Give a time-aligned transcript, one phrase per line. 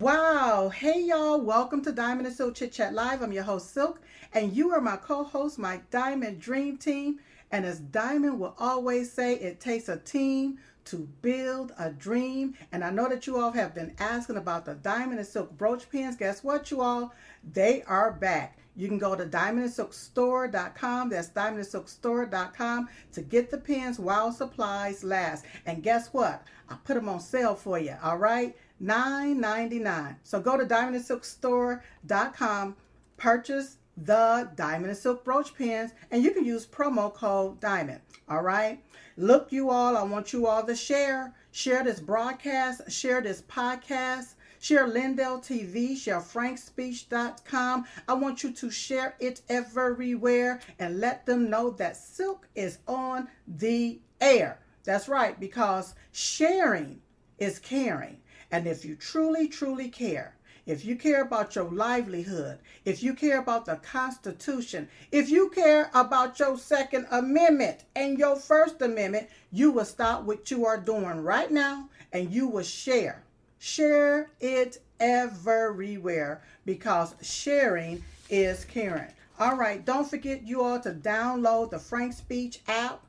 [0.00, 0.70] Wow.
[0.70, 1.38] Hey, y'all.
[1.42, 3.20] Welcome to Diamond and Silk Chit Chat Live.
[3.20, 4.00] I'm your host, Silk,
[4.32, 7.18] and you are my co host, my Diamond Dream Team.
[7.52, 12.54] And as Diamond will always say, it takes a team to build a dream.
[12.72, 15.90] And I know that you all have been asking about the Diamond and Silk brooch
[15.90, 16.16] pins.
[16.16, 17.12] Guess what, you all?
[17.52, 18.56] They are back.
[18.76, 21.10] You can go to diamondandsilkstore.com.
[21.10, 25.44] That's diamondandsilkstore.com to get the pins while supplies last.
[25.66, 26.42] And guess what?
[26.70, 27.96] I put them on sale for you.
[28.02, 28.56] All right.
[28.82, 30.16] $9.99.
[30.22, 32.76] So go to diamondandsilkstore.com,
[33.16, 38.00] purchase the Diamond and Silk brooch pins, and you can use promo code DIAMOND.
[38.28, 38.82] All right.
[39.16, 41.34] Look, you all, I want you all to share.
[41.52, 47.84] Share this broadcast, share this podcast, share Lindell TV, share frankspeech.com.
[48.08, 53.28] I want you to share it everywhere and let them know that Silk is on
[53.46, 54.60] the air.
[54.84, 57.00] That's right, because sharing
[57.38, 58.18] is caring.
[58.50, 60.34] And if you truly, truly care,
[60.66, 65.90] if you care about your livelihood, if you care about the Constitution, if you care
[65.94, 71.22] about your Second Amendment and your First Amendment, you will stop what you are doing
[71.22, 73.22] right now and you will share.
[73.58, 79.12] Share it everywhere because sharing is caring.
[79.38, 83.00] All right, don't forget you all to download the Frank Speech app.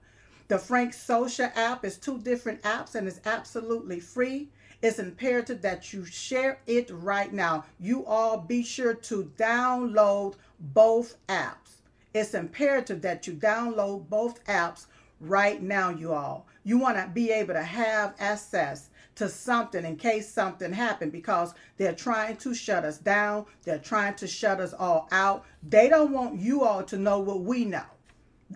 [0.47, 4.47] The Frank Social app is two different apps and it's absolutely free.
[4.81, 7.65] It's imperative that you share it right now.
[7.79, 11.81] You all be sure to download both apps.
[12.13, 14.87] It's imperative that you download both apps
[15.19, 16.47] right now, you all.
[16.63, 21.53] You want to be able to have access to something in case something happened because
[21.77, 23.45] they're trying to shut us down.
[23.63, 25.45] They're trying to shut us all out.
[25.67, 27.85] They don't want you all to know what we know,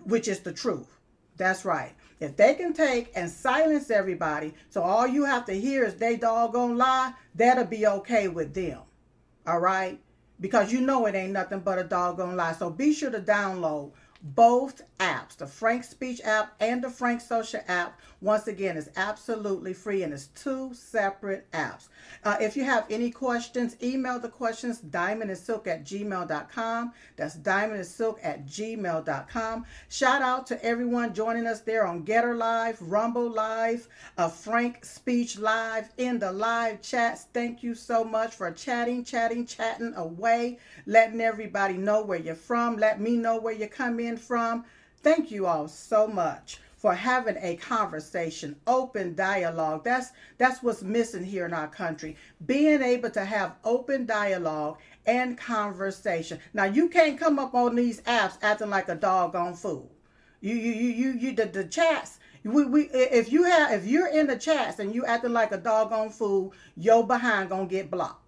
[0.04, 0.98] which is the truth.
[1.36, 1.92] That's right.
[2.18, 6.16] If they can take and silence everybody, so all you have to hear is they
[6.16, 8.80] doggone lie, that'll be okay with them.
[9.46, 10.00] All right?
[10.40, 12.52] Because you know it ain't nothing but a doggone lie.
[12.52, 17.60] So be sure to download both apps, the Frank Speech app and the Frank Social
[17.68, 18.00] app.
[18.22, 21.88] Once again, is absolutely free and it's two separate apps.
[22.24, 26.92] Uh, if you have any questions, email the questions diamondandsilk at gmail.com.
[27.16, 29.66] That's diamondandsilk at gmail.com.
[29.90, 33.86] Shout out to everyone joining us there on GETTR Live, Rumble Live,
[34.16, 37.26] uh, Frank Speech Live, in the live chats.
[37.34, 42.76] Thank you so much for chatting, chatting, chatting away, letting everybody know where you're from.
[42.76, 44.66] Let me know where you're coming from.
[45.02, 49.82] Thank you all so much for having a conversation, open dialogue.
[49.82, 52.16] That's that's what's missing here in our country.
[52.44, 56.38] Being able to have open dialogue and conversation.
[56.52, 59.90] Now you can't come up on these apps acting like a doggone fool.
[60.40, 62.18] You you you you you the, the chats.
[62.44, 65.58] We, we if you have if you're in the chats and you acting like a
[65.58, 68.25] doggone fool, your behind gonna get blocked.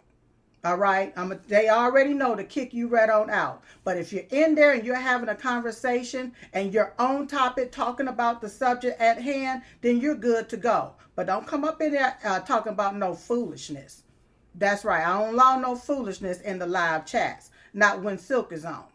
[0.65, 1.13] All right.
[1.17, 3.63] I'm a, they already know to kick you right on out.
[3.85, 8.09] But if you're in there and you're having a conversation and you're on topic talking
[8.09, 10.95] about the subject at hand, then you're good to go.
[11.15, 14.03] But don't come up in there uh, talking about no foolishness.
[14.57, 15.07] That's right.
[15.07, 17.51] I don't allow no foolishness in the live chats.
[17.73, 18.87] Not when Silk is on.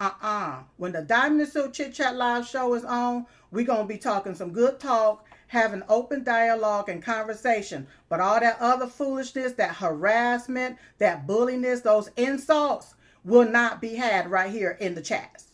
[0.00, 0.62] Uh-uh.
[0.78, 3.98] When the Diamond and Silk Chit Chat live show is on, we're going to be
[3.98, 7.86] talking some good talk having open dialogue and conversation.
[8.08, 14.30] But all that other foolishness, that harassment, that bulliness, those insults will not be had
[14.30, 15.46] right here in the chats.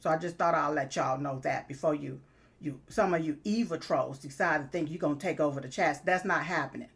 [0.00, 2.20] So I just thought I'll let y'all know that before you,
[2.60, 5.68] you some of you evil trolls decide to think you're going to take over the
[5.68, 6.00] chats.
[6.00, 6.88] That's not happening.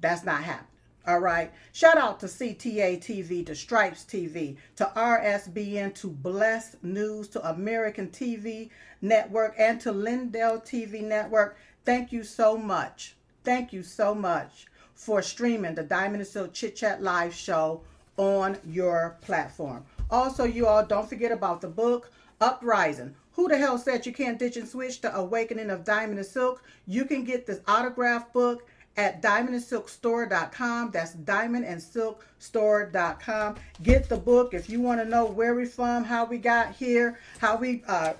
[0.00, 0.71] That's not happening.
[1.04, 1.50] All right.
[1.72, 8.08] Shout out to CTVA TV, to Stripes TV, to RSBN, to Bless News, to American
[8.08, 8.70] TV
[9.00, 11.56] Network, and to Lindell TV Network.
[11.84, 13.16] Thank you so much.
[13.42, 17.82] Thank you so much for streaming the Diamond and Silk Chit Chat Live show
[18.16, 19.84] on your platform.
[20.08, 23.14] Also, you all don't forget about the book Uprising.
[23.32, 26.62] Who the hell said you can't ditch and switch the Awakening of Diamond and Silk?
[26.86, 30.90] You can get this autograph book at diamondandsilkstore.com.
[30.90, 33.56] That's diamondandsilkstore.com.
[33.82, 37.18] Get the book if you want to know where we're from, how we got here,
[37.38, 38.14] how we uh,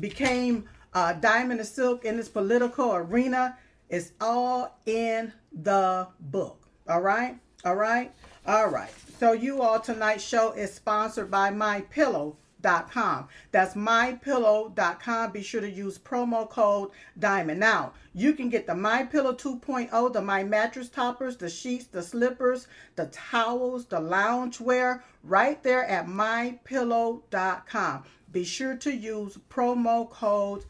[0.00, 3.56] became uh, Diamond and Silk in this political arena.
[3.88, 6.68] It's all in the book.
[6.88, 7.36] All right?
[7.64, 8.12] All right?
[8.46, 8.90] All right.
[9.18, 13.28] So you all tonight's show is sponsored by My Pillow mypillow.com.
[13.52, 15.32] That's mypillow.com.
[15.32, 17.58] Be sure to use promo code DIAMOND.
[17.58, 22.02] Now, you can get the My Pillow 2.0, the My Mattress Toppers, the sheets, the
[22.02, 22.66] slippers,
[22.96, 28.04] the towels, the loungewear right there at mypillow.com.
[28.32, 30.64] Be sure to use promo code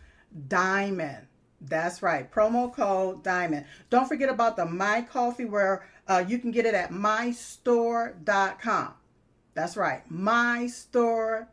[0.48, 1.26] DIAMOND.
[1.62, 3.66] That's right, promo code DIAMOND.
[3.90, 8.94] Don't forget about the My Coffee where uh, you can get it at mystore.com.
[9.60, 11.44] That's right, mystore.com.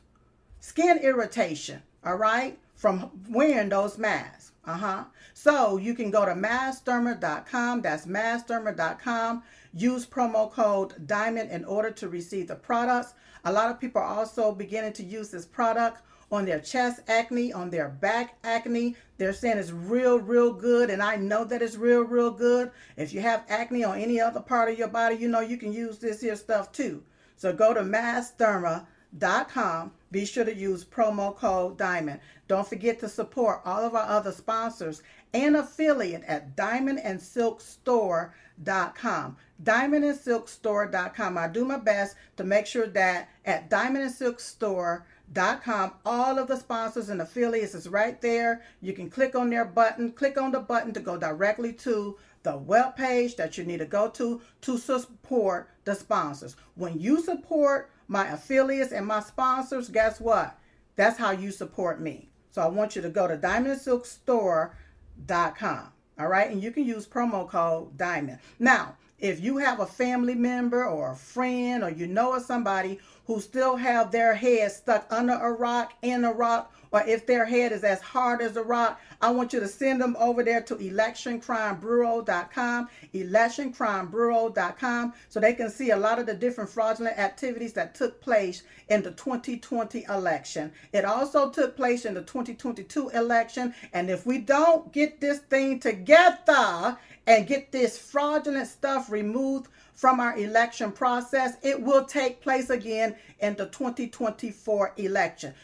[0.60, 1.82] skin irritation.
[2.04, 2.58] All right.
[2.74, 4.52] From wearing those masks.
[4.64, 5.04] Uh huh.
[5.34, 7.82] So you can go to maskderma.com.
[7.82, 9.42] That's maskderma.com.
[9.74, 13.14] Use promo code DIAMOND in order to receive the products.
[13.44, 17.52] A lot of people are also beginning to use this product on their chest acne,
[17.52, 18.96] on their back acne.
[19.18, 20.90] They're saying it's real, real good.
[20.90, 22.70] And I know that it's real, real good.
[22.96, 25.72] If you have acne on any other part of your body, you know you can
[25.72, 27.02] use this here stuff too.
[27.36, 29.92] So go to maskderma.com.
[30.10, 32.20] Be sure to use promo code DIAMOND.
[32.48, 35.02] Don't forget to support all of our other sponsors
[35.34, 39.36] and affiliate at diamondandsilkstore.com.
[39.62, 41.38] Diamondandsilkstore.com.
[41.38, 45.92] I do my best to make sure that at Diamond and Silk Store, com.
[46.04, 48.62] All of the sponsors and affiliates is right there.
[48.80, 52.56] You can click on their button, click on the button to go directly to the
[52.56, 56.56] web page that you need to go to to support the sponsors.
[56.74, 60.58] When you support my affiliates and my sponsors, guess what?
[60.96, 62.28] That's how you support me.
[62.50, 65.92] So I want you to go to diamondsilkstore.com.
[66.18, 68.38] All right, and you can use promo code DIAMOND.
[68.58, 73.00] Now, if you have a family member or a friend or you know of somebody
[73.26, 77.46] who still have their head stuck under a rock, in a rock, or if their
[77.46, 80.62] head is as hard as a rock, I want you to send them over there
[80.62, 87.94] to electioncrimebureau.com, electioncrimebureau.com, so they can see a lot of the different fraudulent activities that
[87.94, 90.72] took place in the 2020 election.
[90.92, 95.78] It also took place in the 2022 election, and if we don't get this thing
[95.80, 99.68] together and get this fraudulent stuff removed
[100.02, 105.54] from our election process, it will take place again in the 2024 election.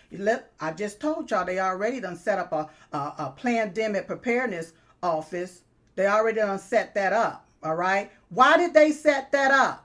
[0.61, 5.63] I just told y'all they already done set up a, a, a pandemic preparedness office.
[5.97, 7.49] They already done set that up.
[7.65, 8.13] All right.
[8.29, 9.85] Why did they set that up?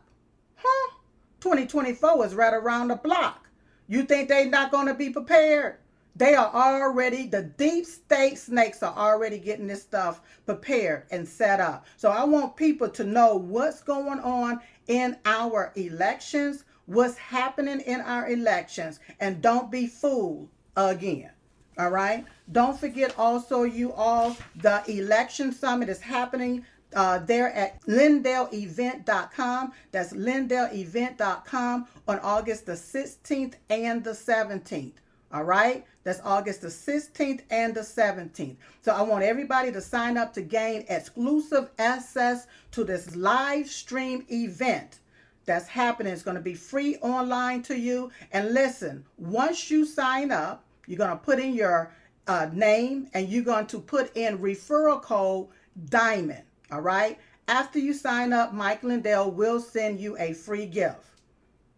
[0.57, 0.97] Huh?
[1.39, 3.49] 2024 is right around the block.
[3.87, 5.77] You think they not going to be prepared?
[6.15, 11.59] They are already, the deep state snakes are already getting this stuff prepared and set
[11.59, 11.85] up.
[11.97, 18.01] So I want people to know what's going on in our elections, what's happening in
[18.01, 21.31] our elections, and don't be fooled again.
[21.79, 22.25] All right.
[22.51, 26.63] Don't forget also, you all, the election summit is happening
[26.95, 29.73] uh, there at LindellEvent.com.
[29.91, 34.93] That's LindellEvent.com on August the 16th and the 17th.
[35.33, 35.83] All right.
[36.03, 38.55] That's August the 16th and the 17th.
[38.81, 44.25] So I want everybody to sign up to gain exclusive access to this live stream
[44.31, 44.99] event
[45.45, 46.13] that's happening.
[46.13, 48.11] It's going to be free online to you.
[48.31, 51.91] And listen, once you sign up, you're going to put in your
[52.27, 55.47] uh, name and you're going to put in referral code
[55.89, 56.43] DIAMOND.
[56.71, 57.17] All right.
[57.47, 61.05] After you sign up, Mike Lindell will send you a free gift.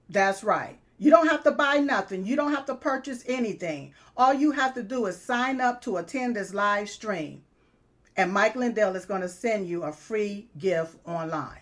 [0.10, 0.78] That's right.
[0.98, 2.25] You don't have to buy nothing.
[2.25, 3.94] You don't have to purchase anything.
[4.18, 7.44] All you have to do is sign up to attend this live stream.
[8.18, 11.60] and Mike Lindell is going to send you a free gift online.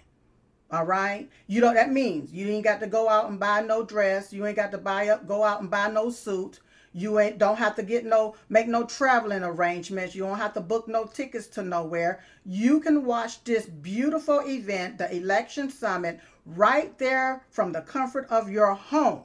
[0.72, 1.30] All right.
[1.48, 4.34] You know that means you ain't got to go out and buy no dress.
[4.34, 6.60] You ain't got to buy up, go out and buy no suit.
[6.94, 10.14] You ain't don't have to get no make no traveling arrangements.
[10.14, 12.24] You don't have to book no tickets to nowhere.
[12.46, 18.50] You can watch this beautiful event, the election summit, right there from the comfort of
[18.50, 19.24] your home.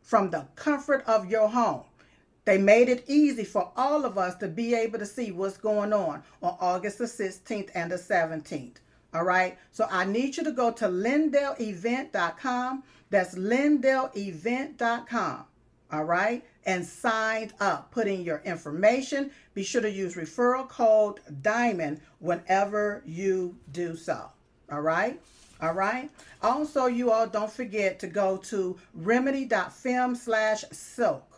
[0.00, 1.82] From the comfort of your home.
[2.44, 5.92] They made it easy for all of us to be able to see what's going
[5.92, 8.78] on on August the 16th and the 17th.
[9.14, 9.56] All right.
[9.70, 12.82] So I need you to go to lindellevent.com.
[13.10, 15.44] That's lindellevent.com.
[15.92, 16.44] All right.
[16.64, 17.90] And signed up.
[17.90, 19.32] Put in your information.
[19.54, 24.28] Be sure to use referral code DIAMOND whenever you do so.
[24.70, 25.20] All right.
[25.60, 26.08] All right.
[26.42, 31.32] Also, you all don't forget to go to remedy.film slash silk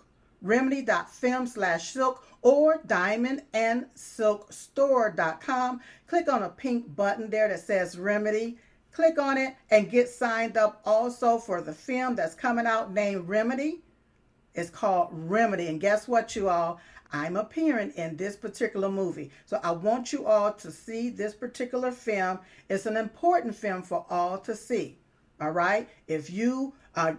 [0.45, 5.81] remedy.film slash silk or diamondandsilkstore.com.
[6.07, 8.59] Click on a pink button there that says Remedy.
[8.93, 13.26] Click on it and get signed up also for the film that's coming out named
[13.26, 13.81] Remedy.
[14.54, 15.66] It's called Remedy.
[15.68, 16.80] And guess what, you all?
[17.12, 19.30] I'm appearing in this particular movie.
[19.46, 22.40] So I want you all to see this particular film.
[22.68, 24.99] It's an important film for all to see.
[25.40, 25.88] All right.
[26.06, 27.14] If you uh,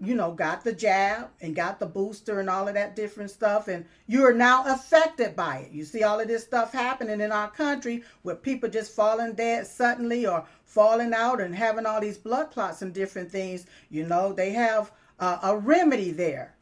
[0.00, 3.68] you know, got the jab and got the booster and all of that different stuff,
[3.68, 5.72] and you are now affected by it.
[5.72, 9.66] You see all of this stuff happening in our country with people just falling dead
[9.66, 13.66] suddenly or falling out and having all these blood clots and different things.
[13.88, 16.54] You know, they have uh, a remedy there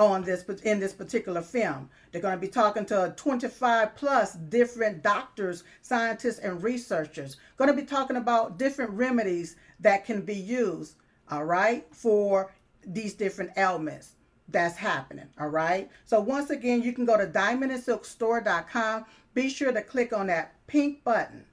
[0.00, 1.88] on this in this particular film.
[2.10, 7.36] They're going to be talking to 25 plus different doctors, scientists, and researchers.
[7.56, 10.96] Going to be talking about different remedies that can be used
[11.30, 12.52] all right, for
[12.84, 14.16] these different ailments
[14.48, 15.26] that's happening.
[15.38, 15.88] All right.
[16.04, 19.04] So once again, you can go to diamondandsilkstore.com.
[19.34, 21.44] Be sure to click on that pink button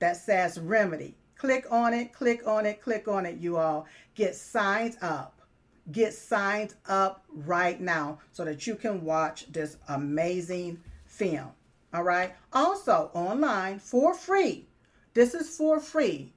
[0.00, 1.14] that says remedy.
[1.36, 3.86] Click on it, click on it, click on it, you all.
[4.14, 5.41] Get signed up.
[5.90, 11.50] Get signed up right now so that you can watch this amazing film.
[11.92, 12.34] All right.
[12.52, 14.66] Also online for free.
[15.14, 16.32] This is for free.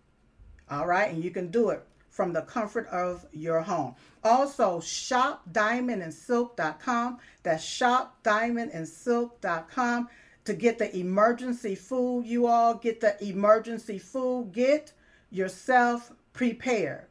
[0.69, 1.13] All right.
[1.13, 3.95] And you can do it from the comfort of your home.
[4.23, 7.19] Also, shopdiamondandsilk.com.
[7.43, 10.09] That's shopdiamondandsilk.com
[10.45, 12.25] to get the emergency food.
[12.25, 14.53] You all get the emergency food.
[14.53, 14.93] Get
[15.29, 17.05] yourself prepared.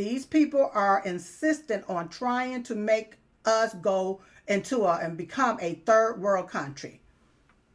[0.00, 5.74] These people are insistent on trying to make us go into a, and become a
[5.84, 7.02] third world country.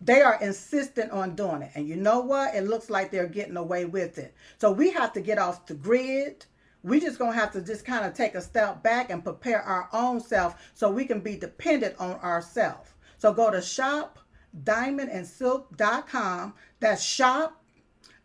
[0.02, 1.70] They are insistent on doing it.
[1.76, 2.56] And you know what?
[2.56, 4.34] It looks like they're getting away with it.
[4.58, 6.48] So we have to get off the grid
[6.82, 9.88] we just gonna have to just kind of take a step back and prepare our
[9.94, 12.90] own self so we can be dependent on ourselves.
[13.20, 14.18] So go to shop
[14.64, 16.56] diamondandsilk.com.
[16.80, 17.64] That's shop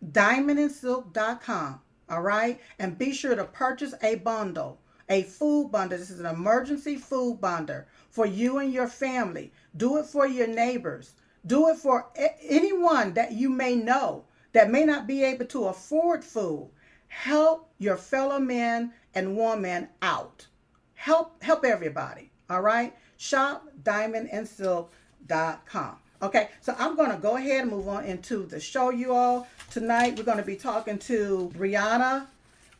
[0.03, 1.81] diamondandsilk.com.
[2.11, 2.61] All right.
[2.79, 5.99] And be sure to purchase a bundle, a food bundle.
[5.99, 9.53] This is an emergency food bundle for you and your family.
[9.77, 11.13] Do it for your neighbors.
[11.47, 12.09] Do it for
[12.43, 16.71] anyone that you may know that may not be able to afford food.
[17.09, 20.47] Help your fellow men and women out.
[20.95, 22.31] Help help everybody.
[22.51, 22.95] All right?
[23.17, 25.97] Shop diamondandsilk.com.
[26.23, 29.49] Okay, so I'm going to go ahead and move on into the show, you all.
[29.71, 32.27] Tonight, we're going to be talking to Brianna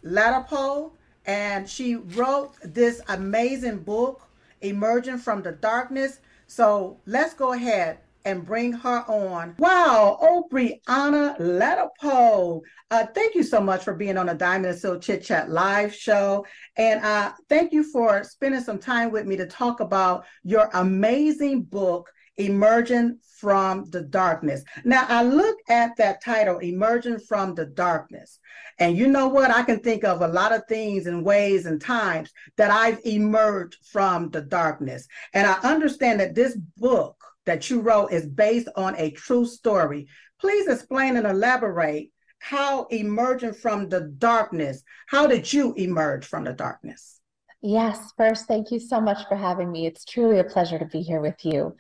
[0.05, 0.91] Ladapo,
[1.25, 4.21] and she wrote this amazing book,
[4.61, 6.21] Emerging from the Darkness.
[6.49, 9.55] So let's go ahead and bring her on.
[9.59, 12.61] Wow, oh Brianna Ladapo.
[12.91, 15.95] Uh, thank you so much for being on the Diamond and Silk Chit Chat live
[15.95, 16.45] show.
[16.77, 21.63] And uh, thank you for spending some time with me to talk about your amazing
[21.63, 24.63] book, Emerging from the Darkness.
[24.85, 28.39] Now, I look at that title, Emerging from the Darkness.
[28.79, 29.51] And you know what?
[29.51, 33.77] I can think of a lot of things and ways and times that I've emerged
[33.85, 35.07] from the darkness.
[35.35, 40.09] And I understand that this book that you wrote is based on a true story.
[40.41, 46.55] Please explain and elaborate how emerging from the darkness, how did you emerge from the
[46.55, 47.21] darkness?
[47.63, 49.87] Yes, first, thank you so much for having me.
[49.87, 51.77] It's truly a pleasure to be here with you.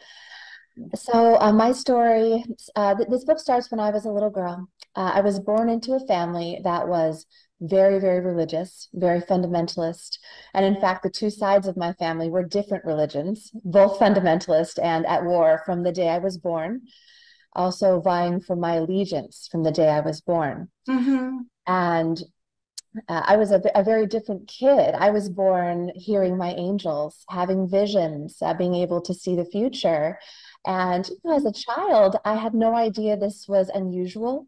[0.95, 2.45] So, uh, my story
[2.77, 4.69] uh, th- this book starts when I was a little girl.
[4.97, 7.27] Uh, I was born into a family that was
[7.61, 10.19] very, very religious, very fundamentalist.
[10.55, 15.07] And in fact, the two sides of my family were different religions, both fundamentalist and
[15.07, 16.83] at war from the day I was born,
[17.55, 20.69] also vying for my allegiance from the day I was born.
[20.89, 21.39] Mm-hmm.
[21.67, 22.23] And
[23.09, 24.95] uh, I was a, a, very different kid.
[24.95, 30.19] I was born hearing my angels, having visions, uh, being able to see the future.
[30.67, 34.47] And you know, as a child, I had no idea this was unusual.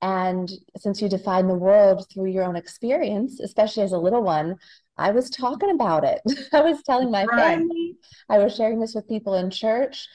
[0.00, 4.56] And since you define the world through your own experience, especially as a little one,
[4.96, 6.20] I was talking about it.
[6.52, 7.56] I was telling my right.
[7.56, 7.96] family,
[8.28, 10.06] I was sharing this with people in church,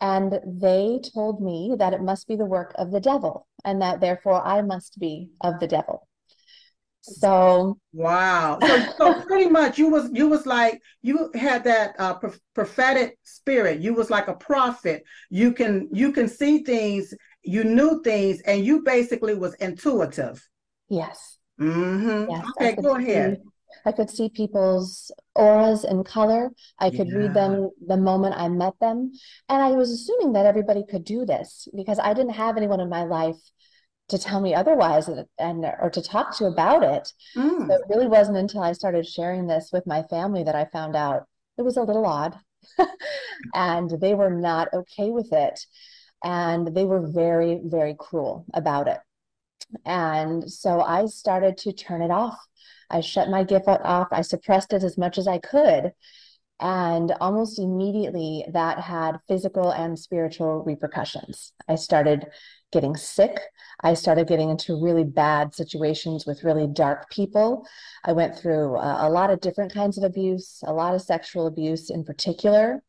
[0.00, 4.00] and they told me that it must be the work of the devil and that
[4.00, 6.06] therefore I must be of the devil.
[7.16, 8.58] So wow.
[8.60, 12.18] So, so pretty much you was you was like you had that uh,
[12.54, 13.80] prophetic spirit.
[13.80, 15.04] You was like a prophet.
[15.30, 20.46] You can you can see things, you knew things and you basically was intuitive.
[20.88, 21.38] Yes.
[21.60, 22.30] Mm-hmm.
[22.30, 23.42] Yes, okay, go ahead.
[23.84, 26.50] I could see people's auras and color.
[26.78, 27.16] I could yeah.
[27.16, 29.12] read them the moment I met them.
[29.48, 32.88] And I was assuming that everybody could do this because I didn't have anyone in
[32.88, 33.36] my life
[34.08, 37.12] to tell me otherwise and, and or to talk to about it.
[37.36, 37.66] Mm.
[37.66, 40.96] So it really wasn't until I started sharing this with my family that I found
[40.96, 42.38] out it was a little odd.
[43.54, 45.60] and they were not okay with it.
[46.24, 48.98] And they were very, very cruel about it.
[49.84, 52.38] And so I started to turn it off.
[52.90, 54.08] I shut my gift off.
[54.10, 55.92] I suppressed it as much as I could.
[56.60, 61.52] And almost immediately, that had physical and spiritual repercussions.
[61.68, 62.26] I started
[62.72, 63.40] getting sick.
[63.80, 67.66] I started getting into really bad situations with really dark people.
[68.04, 71.46] I went through a, a lot of different kinds of abuse, a lot of sexual
[71.46, 72.82] abuse in particular.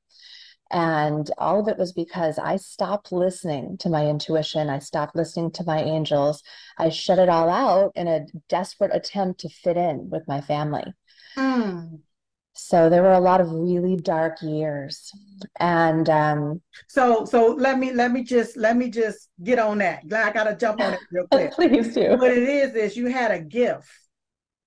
[0.71, 4.69] And all of it was because I stopped listening to my intuition.
[4.69, 6.43] I stopped listening to my angels.
[6.77, 10.93] I shut it all out in a desperate attempt to fit in with my family.
[11.36, 12.01] Mm.
[12.62, 15.12] So there were a lot of really dark years.
[15.60, 20.04] And um, so so let me let me just let me just get on that.
[20.13, 21.51] I gotta jump on it real quick.
[21.54, 22.18] Please do.
[22.18, 23.89] What it is is you had a gift,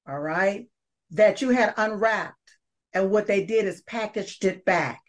[0.08, 0.66] all right,
[1.12, 2.36] that you had unwrapped.
[2.94, 5.00] And what they did is packaged it back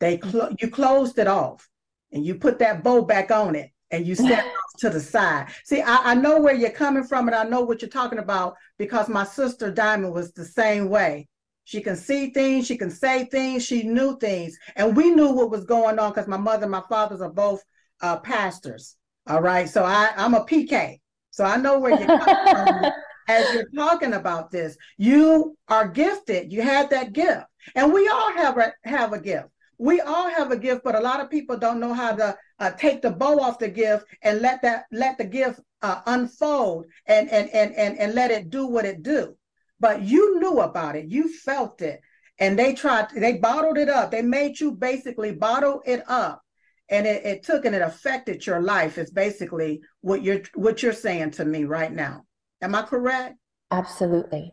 [0.00, 1.68] they cl- you closed it off
[2.12, 5.00] and you put that bow back on it and you set it off to the
[5.00, 5.48] side.
[5.64, 8.54] See, I, I know where you're coming from and I know what you're talking about
[8.78, 11.28] because my sister Diamond was the same way.
[11.68, 14.56] She can see things, she can say things, she knew things.
[14.74, 17.62] And we knew what was going on because my mother and my fathers are both
[18.00, 18.96] uh, pastors.
[19.26, 19.68] All right.
[19.68, 20.98] So I, I'm a PK.
[21.30, 22.90] So I know where you're coming from
[23.28, 24.78] as you're talking about this.
[24.96, 26.50] You are gifted.
[26.50, 27.44] You had that gift.
[27.74, 31.00] And we all have a have a gift we all have a gift, but a
[31.00, 34.40] lot of people don't know how to uh, take the bow off the gift and
[34.40, 38.66] let that let the gift uh, unfold and, and and and and let it do
[38.66, 39.36] what it do.
[39.80, 42.00] But you knew about it, you felt it,
[42.38, 43.10] and they tried.
[43.10, 44.10] They bottled it up.
[44.10, 46.42] They made you basically bottle it up,
[46.88, 48.98] and it, it took and it affected your life.
[48.98, 52.24] Is basically what you're what you're saying to me right now.
[52.60, 53.36] Am I correct?
[53.70, 54.52] Absolutely.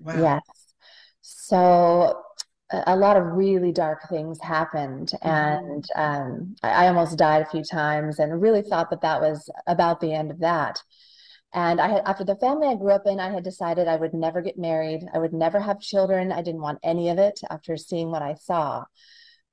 [0.00, 0.20] Wow.
[0.20, 0.42] Yes.
[1.22, 2.22] So
[2.70, 5.28] a lot of really dark things happened mm-hmm.
[5.28, 10.00] and um, I, almost died a few times and really thought that that was about
[10.00, 10.82] the end of that
[11.54, 14.14] and i had after the family i grew up in i had decided i would
[14.14, 15.04] never get married.
[15.12, 16.32] I would never have children.
[16.32, 18.84] I didn't want any of it after seeing what i saw.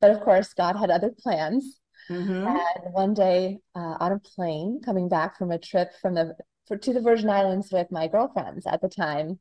[0.02, 1.80] But of course god had other plans.
[2.10, 2.48] Mm-hmm.
[2.48, 6.36] and one day uh, on a plane coming back from a trip from the
[6.68, 9.40] for, to the virgin islands with my girlfriends at the time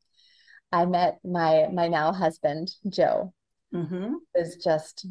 [0.71, 3.35] i met my my now husband joe.
[3.75, 4.15] Mm-hmm.
[4.37, 5.07] is just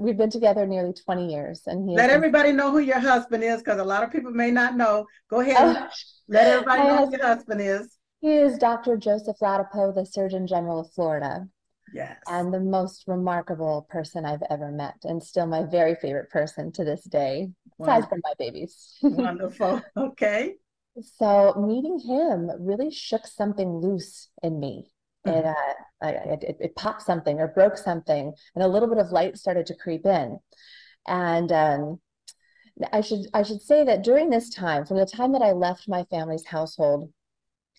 [0.00, 3.58] we've been together nearly 20 years and he let everybody know who your husband is
[3.58, 5.06] because a lot of people may not know.
[5.30, 5.88] Go ahead oh,
[6.28, 7.96] let everybody know who your husband is.
[8.20, 11.46] He is dr joseph Ladapo the surgeon general of florida
[11.94, 12.16] yes.
[12.26, 16.84] and the most remarkable person i've ever met and still my very favorite person to
[16.84, 17.48] this day.
[17.80, 18.96] Aside from my babies.
[19.02, 19.80] Wonderful.
[19.96, 20.54] Okay.
[21.16, 24.90] So meeting him really shook something loose in me
[25.28, 26.06] it, mm-hmm.
[26.06, 29.66] uh, it, it, popped something or broke something, and a little bit of light started
[29.66, 30.38] to creep in.
[31.06, 32.00] And um,
[32.92, 35.88] I should I should say that during this time, from the time that I left
[35.88, 37.12] my family's household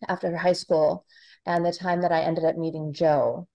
[0.08, 1.06] after high school,
[1.46, 3.48] and the time that I ended up meeting Joe,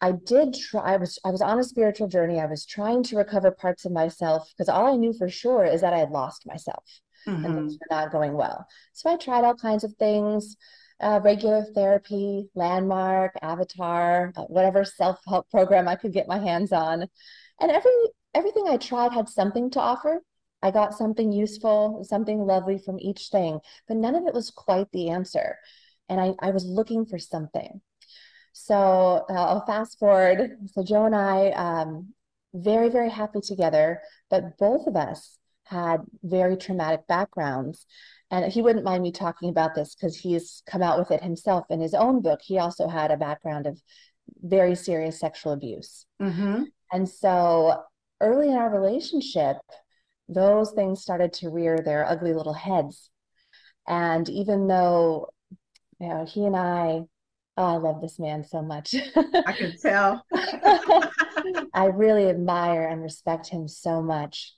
[0.00, 0.94] I did try.
[0.94, 2.40] I was I was on a spiritual journey.
[2.40, 5.80] I was trying to recover parts of myself because all I knew for sure is
[5.82, 6.84] that I had lost myself
[7.26, 7.44] mm-hmm.
[7.44, 8.66] and things were not going well.
[8.92, 10.56] So I tried all kinds of things
[11.02, 17.08] uh, regular therapy, landmark, avatar, uh, whatever self-help program I could get my hands on.
[17.60, 17.92] And every
[18.34, 20.20] everything I tried had something to offer.
[20.62, 24.90] I got something useful, something lovely from each thing, but none of it was quite
[24.92, 25.58] the answer.
[26.08, 27.80] And I, I was looking for something.
[28.52, 30.56] So uh, I'll fast forward.
[30.72, 32.14] So Joe and I, um,
[32.54, 37.86] very, very happy together, but both of us had very traumatic backgrounds
[38.32, 41.66] and he wouldn't mind me talking about this because he's come out with it himself
[41.68, 42.40] in his own book.
[42.42, 43.78] He also had a background of
[44.42, 46.06] very serious sexual abuse.
[46.20, 46.64] Mm-hmm.
[46.90, 47.82] And so
[48.22, 49.58] early in our relationship,
[50.30, 53.10] those things started to rear their ugly little heads.
[53.86, 55.28] And even though,
[56.00, 57.02] you know, he and I,
[57.58, 58.94] oh, I love this man so much.
[59.14, 60.24] I can tell.
[61.74, 64.54] I really admire and respect him so much.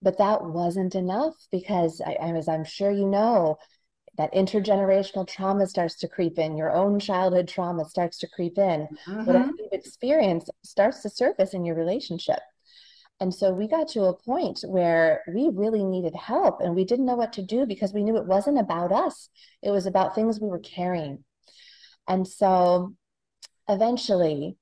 [0.00, 3.58] But that wasn't enough because, I, as I'm sure you know,
[4.16, 8.88] that intergenerational trauma starts to creep in, your own childhood trauma starts to creep in.
[9.06, 9.24] Mm-hmm.
[9.24, 12.40] Whatever you've experienced starts to surface in your relationship.
[13.20, 17.06] And so we got to a point where we really needed help and we didn't
[17.06, 19.28] know what to do because we knew it wasn't about us.
[19.62, 21.24] It was about things we were carrying.
[22.06, 22.94] And so
[23.68, 24.56] eventually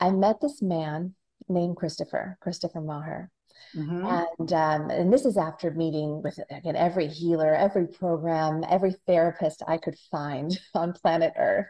[0.00, 1.14] I met this man
[1.48, 3.30] named Christopher, Christopher Maher.
[3.76, 4.04] Mm-hmm.
[4.04, 9.62] And um, and this is after meeting with again every healer, every program, every therapist
[9.66, 11.66] I could find on planet Earth.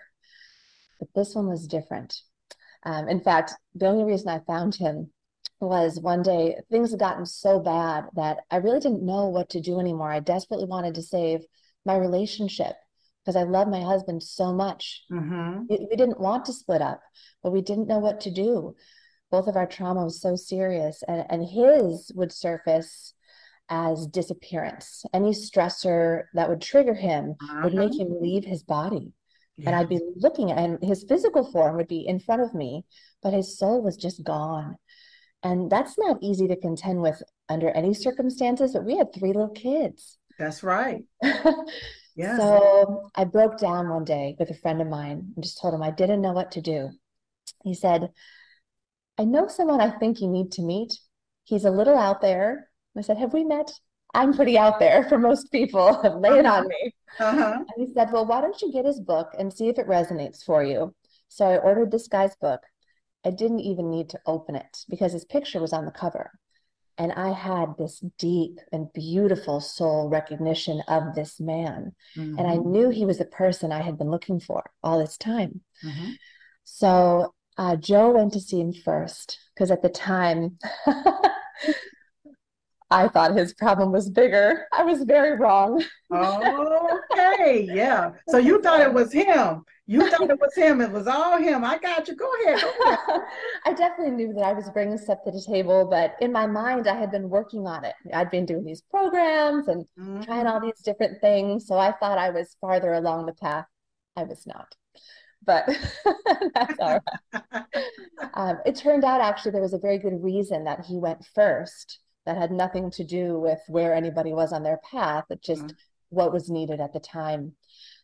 [0.99, 2.21] But this one was different.
[2.85, 5.11] Um, in fact, the only reason I found him
[5.61, 9.61] was one day things had gotten so bad that I really didn't know what to
[9.61, 10.11] do anymore.
[10.11, 11.41] I desperately wanted to save
[11.85, 12.77] my relationship
[13.23, 15.05] because I love my husband so much.
[15.13, 15.65] Mm-hmm.
[15.69, 17.03] We, we, didn't want to split up,
[17.43, 18.75] but we didn't know what to do.
[19.31, 23.15] Both of our trauma was so serious, and, and his would surface
[23.69, 25.05] as disappearance.
[25.15, 27.61] Any stressor that would trigger him uh-huh.
[27.65, 29.13] would make him leave his body.
[29.57, 29.69] Yeah.
[29.69, 32.85] And I'd be looking at him, his physical form would be in front of me,
[33.23, 34.77] but his soul was just gone.
[35.43, 39.49] And that's not easy to contend with under any circumstances, but we had three little
[39.49, 40.19] kids.
[40.39, 41.05] That's right.
[42.17, 42.37] yeah.
[42.37, 45.83] So I broke down one day with a friend of mine and just told him
[45.83, 46.91] I didn't know what to do.
[47.63, 48.11] He said,
[49.21, 50.99] I know someone I think you need to meet.
[51.45, 52.71] He's a little out there.
[52.97, 53.71] I said, Have we met?
[54.15, 56.01] I'm pretty out there for most people.
[56.21, 56.95] Lay it on me.
[57.19, 57.59] Uh-huh.
[57.59, 60.43] And he said, Well, why don't you get his book and see if it resonates
[60.43, 60.95] for you?
[61.29, 62.63] So I ordered this guy's book.
[63.23, 66.31] I didn't even need to open it because his picture was on the cover.
[66.97, 71.93] And I had this deep and beautiful soul recognition of this man.
[72.17, 72.39] Mm-hmm.
[72.39, 72.73] And I mm-hmm.
[72.73, 75.61] knew he was the person I had been looking for all this time.
[75.85, 76.13] Mm-hmm.
[76.65, 80.57] So uh, Joe went to see him first because at the time,
[82.91, 84.65] I thought his problem was bigger.
[84.73, 85.85] I was very wrong.
[86.11, 88.13] okay, yeah.
[88.31, 89.63] So you thought it was him.
[89.87, 90.81] You thought it was him.
[90.81, 91.63] It was all him.
[91.63, 92.17] I got you.
[92.17, 92.63] Go ahead.
[92.63, 93.21] Go ahead.
[93.67, 96.89] I definitely knew that I was bringing stuff to the table, but in my mind,
[96.89, 97.95] I had been working on it.
[98.15, 100.23] I'd been doing these programs and mm-hmm.
[100.23, 101.67] trying all these different things.
[101.67, 103.67] So I thought I was farther along the path.
[104.17, 104.75] I was not.
[105.51, 105.67] But
[106.55, 107.01] that's all
[107.33, 107.65] right.
[108.35, 111.99] um, it turned out actually there was a very good reason that he went first
[112.25, 115.75] that had nothing to do with where anybody was on their path, but just mm-hmm.
[116.11, 117.55] what was needed at the time.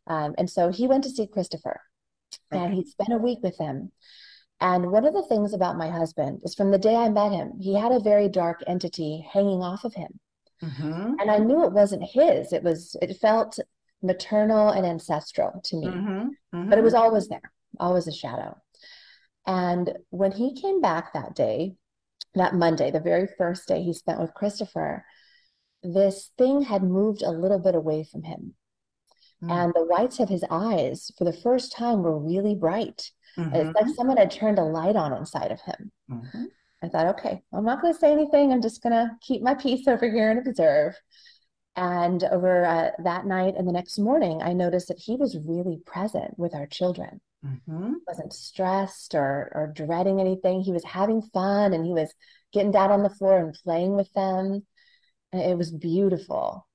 [0.08, 1.80] Um, and so he went to see Christopher
[2.52, 2.64] okay.
[2.64, 3.92] and he spent a week with him.
[4.60, 7.52] And one of the things about my husband is from the day I met him,
[7.60, 10.18] he had a very dark entity hanging off of him.
[10.64, 11.14] Mm-hmm.
[11.20, 12.52] And I knew it wasn't his.
[12.52, 13.60] It was, it felt
[14.06, 16.28] maternal and ancestral to me, mm-hmm.
[16.54, 16.70] Mm-hmm.
[16.70, 18.56] but it was always there, always a shadow.
[19.46, 21.74] And when he came back that day,
[22.34, 25.04] that Monday, the very first day he spent with Christopher,
[25.82, 28.54] this thing had moved a little bit away from him.
[29.42, 29.50] Mm-hmm.
[29.50, 33.10] And the whites of his eyes, for the first time, were really bright.
[33.38, 33.54] Mm-hmm.
[33.54, 35.92] It's like someone had turned a light on inside of him.
[36.10, 36.44] Mm-hmm.
[36.82, 38.52] I thought, okay, I'm not going to say anything.
[38.52, 40.94] I'm just going to keep my peace over here and observe.
[41.76, 45.78] And over uh, that night and the next morning, I noticed that he was really
[45.84, 47.20] present with our children.
[47.44, 47.92] Mm-hmm.
[48.08, 50.62] wasn't stressed or, or dreading anything.
[50.62, 52.12] He was having fun and he was
[52.52, 54.66] getting down on the floor and playing with them.
[55.32, 56.66] And it was beautiful.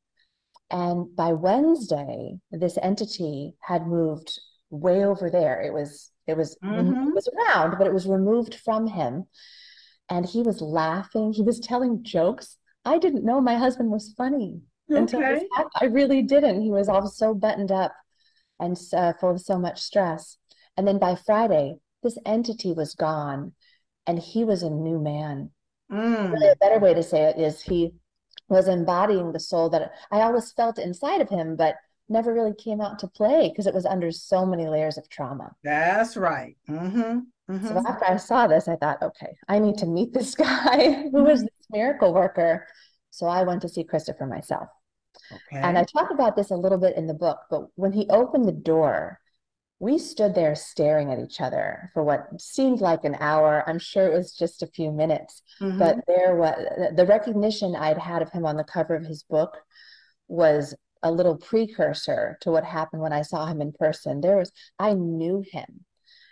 [0.69, 5.61] And by Wednesday, this entity had moved way over there.
[5.61, 7.09] It was it was mm-hmm.
[7.09, 9.25] it was around, but it was removed from him.
[10.09, 11.33] And he was laughing.
[11.33, 12.55] He was telling jokes.
[12.85, 14.99] I didn't know my husband was funny okay.
[14.99, 15.21] until
[15.79, 16.61] I really didn't.
[16.61, 17.93] He was all so buttoned up
[18.59, 20.37] and uh, full of so much stress.
[20.77, 23.53] And then by Friday, this entity was gone,
[24.07, 25.51] and he was a new man.
[25.91, 26.31] Mm.
[26.31, 27.91] Really, a better way to say it is he
[28.47, 31.75] was embodying the soul that I always felt inside of him, but
[32.09, 35.51] never really came out to play because it was under so many layers of trauma.
[35.63, 36.57] That's right.
[36.69, 37.19] Mm-hmm.
[37.51, 37.67] Mm-hmm.
[37.67, 41.27] So after I saw this, I thought, okay, I need to meet this guy who
[41.27, 42.67] is this miracle worker.
[43.11, 44.67] So I went to see Christopher myself.
[45.31, 45.61] Okay.
[45.61, 48.45] And I talk about this a little bit in the book, but when he opened
[48.45, 49.19] the door,
[49.79, 53.63] we stood there staring at each other for what seemed like an hour.
[53.67, 55.79] I'm sure it was just a few minutes, mm-hmm.
[55.79, 56.55] but there was
[56.95, 59.57] the recognition I'd had of him on the cover of his book
[60.27, 64.21] was a little precursor to what happened when I saw him in person.
[64.21, 65.85] There was, I knew him,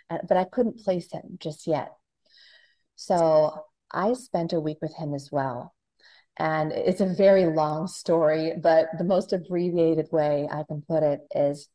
[0.08, 1.90] uh, but I couldn't place him just yet.
[2.94, 5.74] So I spent a week with him as well.
[6.38, 11.20] And it's a very long story, but the most abbreviated way I can put it
[11.34, 11.68] is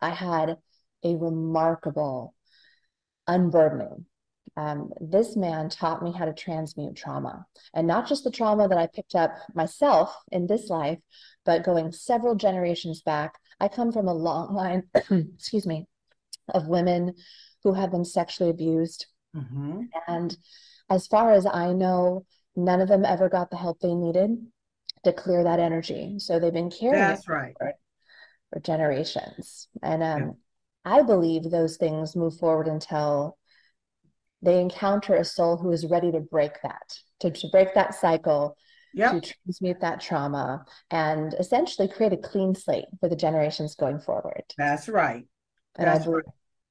[0.00, 0.58] I had
[1.02, 2.34] a remarkable
[3.26, 4.06] unburdening.
[4.56, 7.44] Um, this man taught me how to transmute trauma
[7.74, 10.98] and not just the trauma that I picked up myself in this life,
[11.44, 13.34] but going several generations back.
[13.60, 15.86] I come from a long line, excuse me,
[16.54, 17.14] of women
[17.64, 19.06] who have been sexually abused.
[19.34, 19.82] Mm-hmm.
[20.06, 20.36] And
[20.88, 22.24] as far as I know,
[22.56, 24.38] None of them ever got the help they needed
[25.04, 26.18] to clear that energy.
[26.18, 27.54] So they've been carrying That's right.
[27.58, 27.74] For,
[28.52, 29.68] for, generations.
[29.82, 30.30] And um, yeah.
[30.84, 33.36] I believe those things move forward until
[34.42, 38.56] they encounter a soul who is ready to break that, to, to break that cycle,
[38.94, 39.12] yep.
[39.12, 44.44] to transmute that trauma, and essentially create a clean slate for the generations going forward.
[44.56, 45.24] That's right.
[45.76, 46.24] That's believe, right.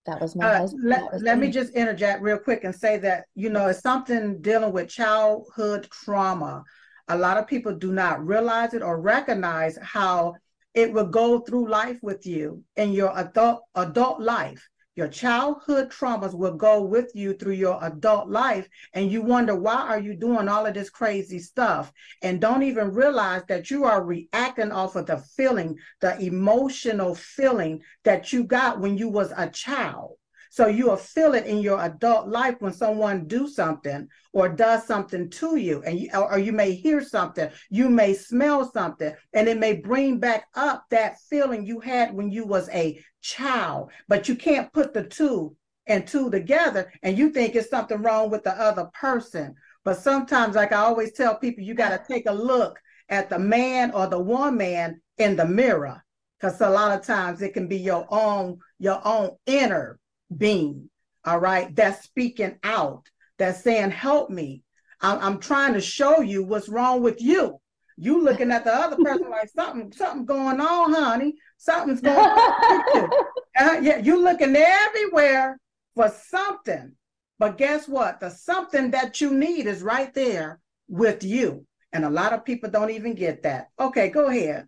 [0.06, 0.84] That was my uh, husband.
[0.84, 4.42] Let, was let me just interject real quick and say that, you know, it's something
[4.42, 6.64] dealing with childhood trauma.
[7.08, 10.36] A lot of people do not realize it or recognize how
[10.74, 14.68] it will go through life with you in your adult adult life.
[14.96, 19.76] Your childhood traumas will go with you through your adult life, and you wonder why
[19.76, 24.02] are you doing all of this crazy stuff, and don't even realize that you are
[24.02, 29.50] reacting off of the feeling, the emotional feeling that you got when you was a
[29.50, 30.16] child.
[30.56, 35.30] So you'll feel it in your adult life when someone do something or does something
[35.32, 39.58] to you, and you, or you may hear something, you may smell something, and it
[39.58, 43.92] may bring back up that feeling you had when you was a child.
[44.08, 48.30] But you can't put the two and two together, and you think it's something wrong
[48.30, 49.56] with the other person.
[49.84, 53.40] But sometimes, like I always tell people, you got to take a look at the
[53.40, 56.02] man or the woman in the mirror,
[56.40, 60.00] because a lot of times it can be your own your own inner
[60.36, 60.90] being,
[61.26, 64.64] all right, that's speaking out, that's saying, help me.
[65.02, 67.60] I'm, I'm trying to show you what's wrong with you.
[67.98, 71.36] You looking at the other person like something, something going on, honey.
[71.58, 73.10] Something's going on.
[73.58, 75.58] uh, yeah, you looking everywhere
[75.96, 76.94] for something.
[77.40, 78.20] But guess what?
[78.20, 81.66] The something that you need is right there with you.
[81.94, 83.70] And a lot of people don't even get that.
[83.80, 84.68] Okay, go ahead.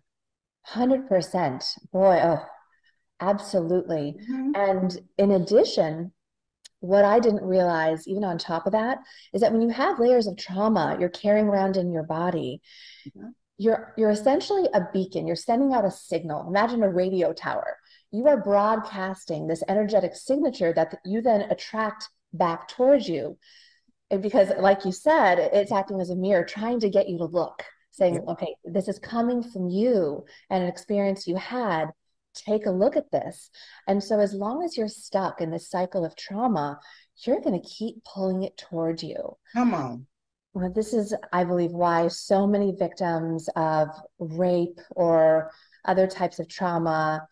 [0.72, 1.62] 100%.
[1.92, 2.46] Boy, oh,
[3.20, 4.16] Absolutely.
[4.30, 4.52] Mm-hmm.
[4.54, 6.12] And in addition,
[6.80, 8.98] what I didn't realize, even on top of that,
[9.32, 12.60] is that when you have layers of trauma you're carrying around in your body,
[13.08, 13.28] mm-hmm.
[13.56, 15.26] you're you're essentially a beacon.
[15.26, 16.46] You're sending out a signal.
[16.48, 17.78] Imagine a radio tower.
[18.12, 23.36] You are broadcasting this energetic signature that you then attract back towards you.
[24.10, 27.26] And because, like you said, it's acting as a mirror, trying to get you to
[27.26, 28.32] look, saying, yeah.
[28.32, 31.90] okay, this is coming from you and an experience you had
[32.44, 33.50] take a look at this.
[33.86, 36.78] And so, as long as you're stuck in this cycle of trauma,
[37.24, 39.36] you're going to keep pulling it towards you.
[39.54, 40.06] Come on.
[40.54, 45.50] Well, this is, I believe, why so many victims of rape or
[45.84, 47.26] other types of trauma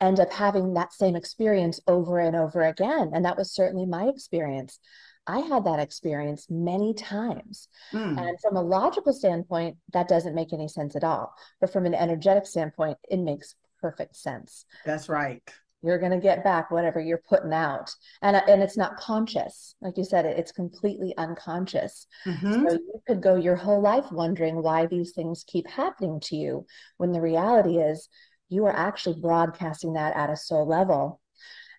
[0.00, 3.10] end up having that same experience over and over again.
[3.12, 4.78] And that was certainly my experience.
[5.26, 7.68] I had that experience many times.
[7.92, 8.18] Mm.
[8.18, 11.34] And from a logical standpoint, that doesn't make any sense at all.
[11.60, 14.64] But from an energetic standpoint, it makes perfect sense.
[14.84, 15.42] That's right.
[15.82, 17.94] You're going to get back whatever you're putting out.
[18.20, 19.74] And, and it's not conscious.
[19.80, 22.06] Like you said, it's completely unconscious.
[22.26, 22.52] Mm-hmm.
[22.52, 26.66] So you could go your whole life wondering why these things keep happening to you
[26.98, 28.08] when the reality is
[28.50, 31.20] you are actually broadcasting that at a soul level.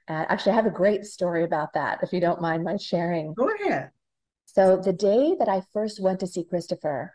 [0.08, 3.34] And actually, I have a great story about that, if you don't mind my sharing.
[3.36, 3.92] Go ahead.
[4.46, 7.14] So, the day that I first went to see Christopher,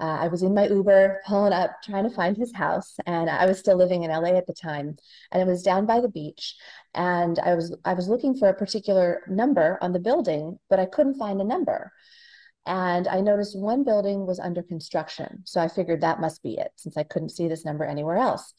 [0.00, 3.46] uh, I was in my Uber pulling up, trying to find his house, and I
[3.46, 4.96] was still living in LA at the time,
[5.32, 6.54] and it was down by the beach.
[6.94, 10.86] And I was I was looking for a particular number on the building, but I
[10.86, 11.92] couldn't find a number.
[12.64, 16.70] And I noticed one building was under construction, so I figured that must be it,
[16.76, 18.54] since I couldn't see this number anywhere else.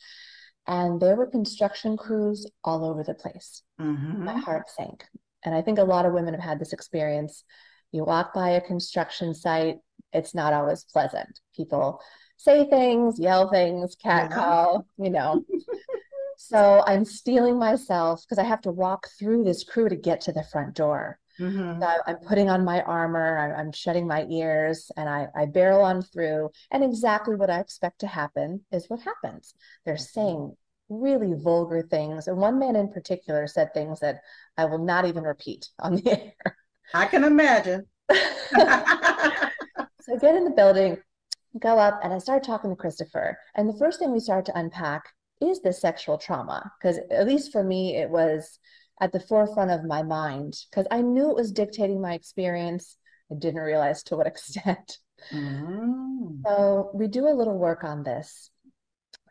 [0.68, 3.64] And there were construction crews all over the place.
[3.80, 4.26] Mm-hmm.
[4.26, 5.06] My heart sank,
[5.46, 7.46] and I think a lot of women have had this experience.
[7.92, 9.78] You walk by a construction site
[10.14, 11.40] it's not always pleasant.
[11.56, 12.02] People
[12.38, 14.36] say things, yell things, cat yeah.
[14.36, 15.44] call, you know.
[16.38, 20.32] so I'm steeling myself because I have to walk through this crew to get to
[20.32, 21.20] the front door.
[21.40, 21.82] Mm-hmm.
[21.82, 26.02] So I'm putting on my armor, I'm, shutting my ears, and I, I barrel on
[26.02, 26.50] through.
[26.70, 29.54] And exactly what I expect to happen is what happens.
[29.86, 30.20] They're mm-hmm.
[30.20, 30.58] saying
[30.90, 32.28] really vulgar things.
[32.28, 34.22] And one man in particular said things that
[34.58, 36.12] I will not even repeat on the
[36.46, 36.58] air.
[36.94, 37.86] I can imagine.
[40.10, 40.98] So I get in the building,
[41.60, 43.38] go up, and I start talking to Christopher.
[43.56, 45.04] And the first thing we start to unpack
[45.40, 48.60] is the sexual trauma, because at least for me, it was
[49.02, 52.98] at the forefront of my mind, because I knew it was dictating my experience.
[53.32, 54.98] I didn't realize to what extent.
[55.32, 56.42] Mm.
[56.44, 58.50] So we do a little work on this.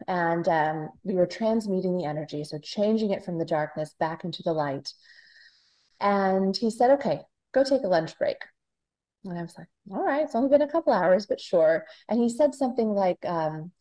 [0.07, 4.45] And um, we were transmuting the energy, so changing it from the darkness back into
[4.45, 4.93] the light.
[6.01, 8.37] And he said, okay, go take a lunch break.
[9.25, 11.85] And I was like, all right, it's only been a couple hours, but sure.
[12.09, 13.73] And he said something like, um,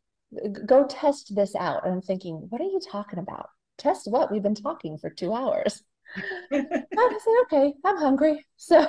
[0.65, 1.85] go test this out.
[1.85, 3.49] And I'm thinking, what are you talking about?
[3.77, 4.31] Test what?
[4.31, 5.83] We've been talking for two hours.
[6.51, 8.45] I said, okay, I'm hungry.
[8.55, 8.87] So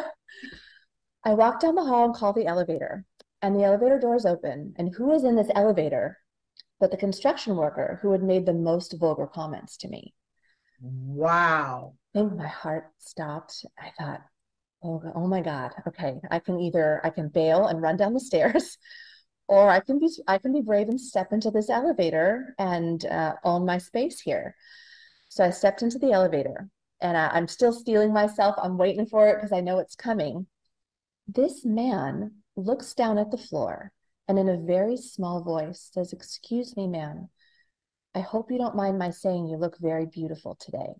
[1.24, 3.04] I walk down the hall and call the elevator,
[3.42, 4.74] and the elevator doors open.
[4.76, 6.18] And who is in this elevator
[6.80, 10.14] but the construction worker who had made the most vulgar comments to me?
[10.80, 11.94] Wow.
[12.14, 13.66] And my heart stopped.
[13.78, 14.22] I thought,
[14.82, 18.20] oh, oh my God, okay, I can either I can bail and run down the
[18.20, 18.78] stairs,
[19.48, 23.34] or I can be I can be brave and step into this elevator and uh,
[23.44, 24.54] own my space here.
[25.28, 26.68] So I stepped into the elevator,
[27.00, 28.56] and I, I'm still steeling myself.
[28.62, 30.46] I'm waiting for it because I know it's coming.
[31.26, 33.92] This man looks down at the floor
[34.28, 37.28] and in a very small voice says, Excuse me, ma'am.
[38.14, 40.94] I hope you don't mind my saying you look very beautiful today.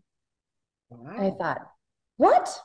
[0.90, 1.16] Wow.
[1.18, 1.60] I thought,
[2.16, 2.58] What?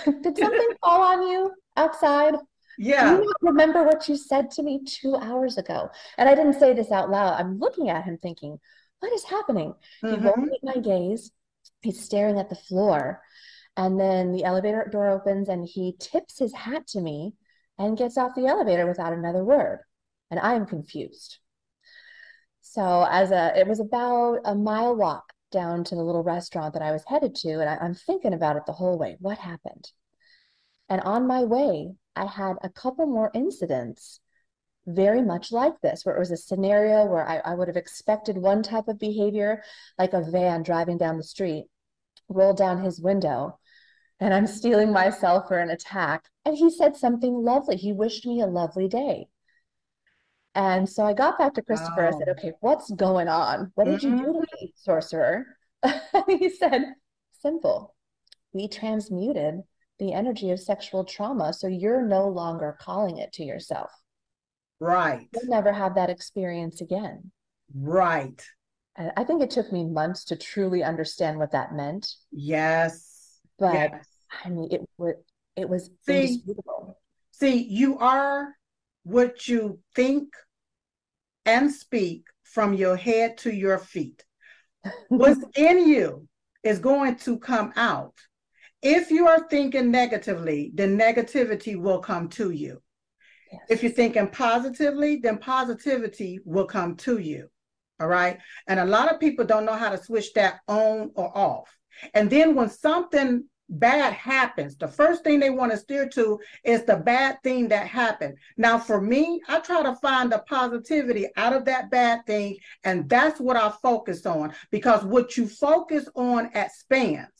[0.22, 2.34] Did something fall on you outside?
[2.78, 3.16] Yeah.
[3.16, 5.90] Do you remember what you said to me two hours ago?
[6.18, 7.40] And I didn't say this out loud.
[7.40, 8.58] I'm looking at him thinking,
[9.00, 9.74] What is happening?
[10.02, 10.14] Mm-hmm.
[10.14, 11.30] He won't meet my gaze.
[11.82, 13.20] He's staring at the floor.
[13.76, 17.34] And then the elevator door opens and he tips his hat to me
[17.78, 19.80] and gets off the elevator without another word.
[20.30, 21.38] And I am confused.
[22.60, 26.82] So as a it was about a mile walk down to the little restaurant that
[26.82, 29.16] I was headed to, and I, I'm thinking about it the whole way.
[29.20, 29.90] What happened?
[30.90, 34.20] And on my way, I had a couple more incidents
[34.86, 38.36] very much like this, where it was a scenario where I, I would have expected
[38.36, 39.62] one type of behavior,
[39.98, 41.64] like a van driving down the street,
[42.28, 43.58] rolled down his window,
[44.20, 46.24] and I'm steeling myself for an attack.
[46.44, 47.76] And he said something lovely.
[47.76, 49.28] He wished me a lovely day.
[50.54, 52.02] And so I got back to Christopher.
[52.02, 52.08] Wow.
[52.08, 53.72] I said, okay, what's going on?
[53.74, 54.10] What did mm-hmm.
[54.10, 54.40] you do to mm-hmm.
[54.40, 54.46] me,
[54.84, 55.46] sorcerer?
[56.26, 56.82] he said,
[57.40, 57.94] simple.
[58.52, 59.62] We transmuted
[59.98, 61.52] the energy of sexual trauma.
[61.52, 63.90] So you're no longer calling it to yourself.
[64.80, 65.28] Right.
[65.32, 67.30] You'll never have that experience again.
[67.74, 68.42] Right.
[68.96, 72.08] And I think it took me months to truly understand what that meant.
[72.30, 73.14] Yes
[73.58, 74.06] but yes.
[74.44, 75.14] I mean, it was
[75.56, 76.42] it was see.
[77.32, 78.54] See, you are
[79.02, 80.28] what you think
[81.44, 84.24] and speak from your head to your feet.
[85.08, 86.28] What's in you
[86.62, 88.14] is going to come out.
[88.82, 92.82] If you are thinking negatively, then negativity will come to you.
[93.50, 93.62] Yes.
[93.70, 97.48] If you're thinking positively, then positivity will come to you.
[98.00, 98.38] All right.
[98.66, 101.74] And a lot of people don't know how to switch that on or off.
[102.12, 103.44] And then when something
[103.78, 107.86] bad happens, the first thing they want to steer to is the bad thing that
[107.86, 108.36] happened.
[108.56, 113.08] Now, for me, I try to find the positivity out of that bad thing, and
[113.08, 117.30] that's what I focus on because what you focus on expands.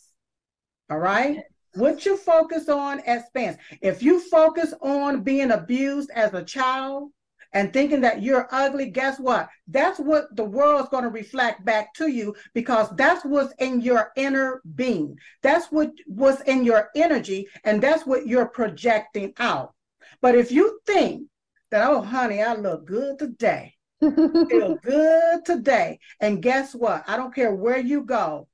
[0.91, 1.39] All right.
[1.75, 3.59] What you focus on expands.
[3.83, 7.11] If you focus on being abused as a child,
[7.55, 9.49] and thinking that you're ugly, guess what?
[9.69, 14.11] That's what the world's going to reflect back to you because that's what's in your
[14.17, 15.17] inner being.
[15.41, 19.73] That's what was in your energy, and that's what you're projecting out.
[20.21, 21.29] But if you think
[21.71, 27.05] that, oh, honey, I look good today, feel good today, and guess what?
[27.07, 28.49] I don't care where you go,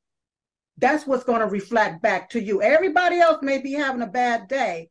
[0.77, 2.63] that's what's going to reflect back to you.
[2.63, 4.91] Everybody else may be having a bad day,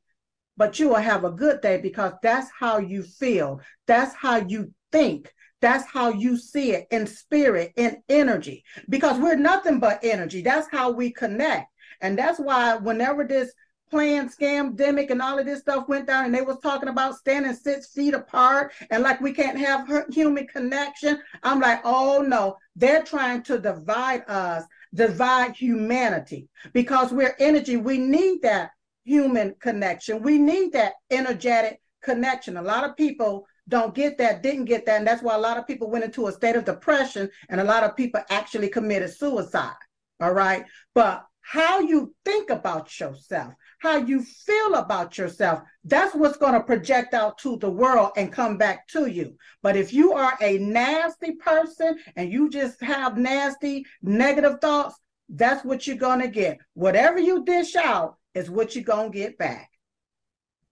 [0.59, 3.61] but you will have a good day because that's how you feel.
[3.87, 5.33] That's how you think.
[5.61, 10.41] That's how you see it in spirit, in energy, because we're nothing but energy.
[10.41, 11.71] That's how we connect.
[12.01, 13.53] And that's why whenever this
[13.89, 17.53] plan scamdemic and all of this stuff went down and they was talking about standing
[17.53, 23.01] six feet apart and like we can't have human connection i'm like oh no they're
[23.01, 28.69] trying to divide us divide humanity because we're energy we need that
[29.03, 30.21] human connection.
[30.21, 32.57] We need that energetic connection.
[32.57, 34.97] A lot of people don't get that, didn't get that.
[34.97, 37.63] And that's why a lot of people went into a state of depression and a
[37.63, 39.73] lot of people actually committed suicide.
[40.19, 40.65] All right.
[40.95, 46.61] But how you think about yourself, how you feel about yourself, that's what's going to
[46.61, 49.35] project out to the world and come back to you.
[49.63, 54.95] But if you are a nasty person and you just have nasty negative thoughts,
[55.29, 56.59] that's what you're going to get.
[56.73, 59.69] Whatever you dish out, is what you're to get back.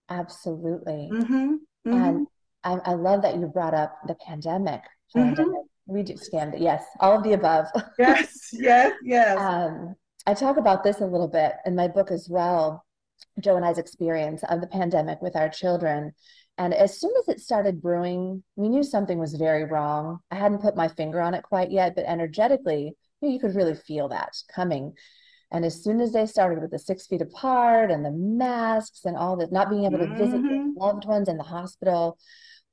[0.08, 1.10] Absolutely.
[1.12, 1.34] Mm-hmm.
[1.86, 1.92] Mm-hmm.
[1.92, 2.26] And
[2.64, 4.80] I, I, love that you brought up the pandemic.
[5.14, 5.42] Mm-hmm.
[5.86, 6.60] We do scanned it.
[6.60, 7.66] Yes, all of the above.
[7.98, 9.38] Yes, yes, yes.
[9.38, 9.94] um,
[10.26, 12.84] I talk about this a little bit in my book as well,
[13.40, 16.12] Joe and I's experience of the pandemic with our children.
[16.58, 20.18] And as soon as it started brewing, we knew something was very wrong.
[20.30, 24.08] I hadn't put my finger on it quite yet, but energetically, you could really feel
[24.08, 24.94] that coming.
[25.50, 29.16] And as soon as they started with the six feet apart and the masks and
[29.16, 30.16] all that, not being able to mm-hmm.
[30.16, 32.18] visit loved ones in the hospital,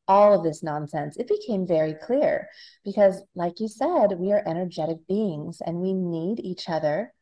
[0.08, 2.48] all of this nonsense, it became very clear
[2.84, 7.14] because, like you said, we are energetic beings and we need each other.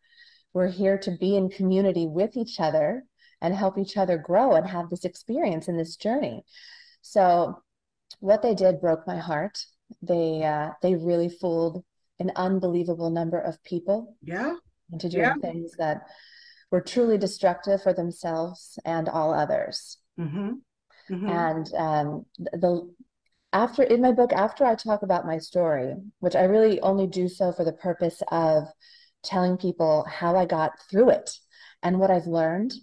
[0.54, 3.06] We're here to be in community with each other
[3.42, 6.44] and help each other grow and have this experience in this journey.
[7.02, 7.62] So,
[8.20, 9.60] what they did broke my heart.
[10.02, 11.84] They uh, they really fooled
[12.20, 14.16] an unbelievable number of people.
[14.22, 14.56] Yeah.
[14.92, 15.36] Into doing yeah.
[15.36, 16.04] things that
[16.72, 19.98] were truly destructive for themselves and all others.
[20.20, 20.54] Mm-hmm.
[21.10, 21.30] Mm-hmm.
[21.30, 22.94] And um, the
[23.52, 27.30] after in my book, after I talk about my story, which I really only do
[27.30, 28.64] so for the purpose of
[29.24, 31.32] telling people how I got through it
[31.84, 32.74] and what I've learned.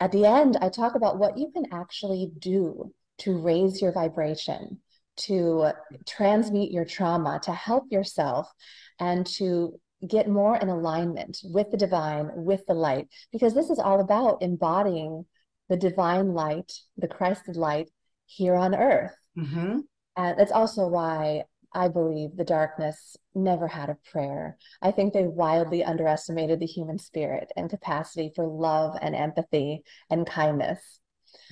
[0.00, 4.80] At the end, I talk about what you can actually do to raise your vibration,
[5.18, 5.70] to
[6.06, 8.52] transmute your trauma, to help yourself,
[8.98, 13.78] and to get more in alignment with the divine, with the light, because this is
[13.78, 15.24] all about embodying
[15.68, 17.90] the divine light, the Christed light
[18.26, 19.16] here on earth.
[19.36, 19.80] Mm-hmm.
[20.16, 24.56] And that's also why I believe the darkness never had a prayer.
[24.80, 30.26] I think they wildly underestimated the human spirit and capacity for love and empathy and
[30.26, 31.00] kindness.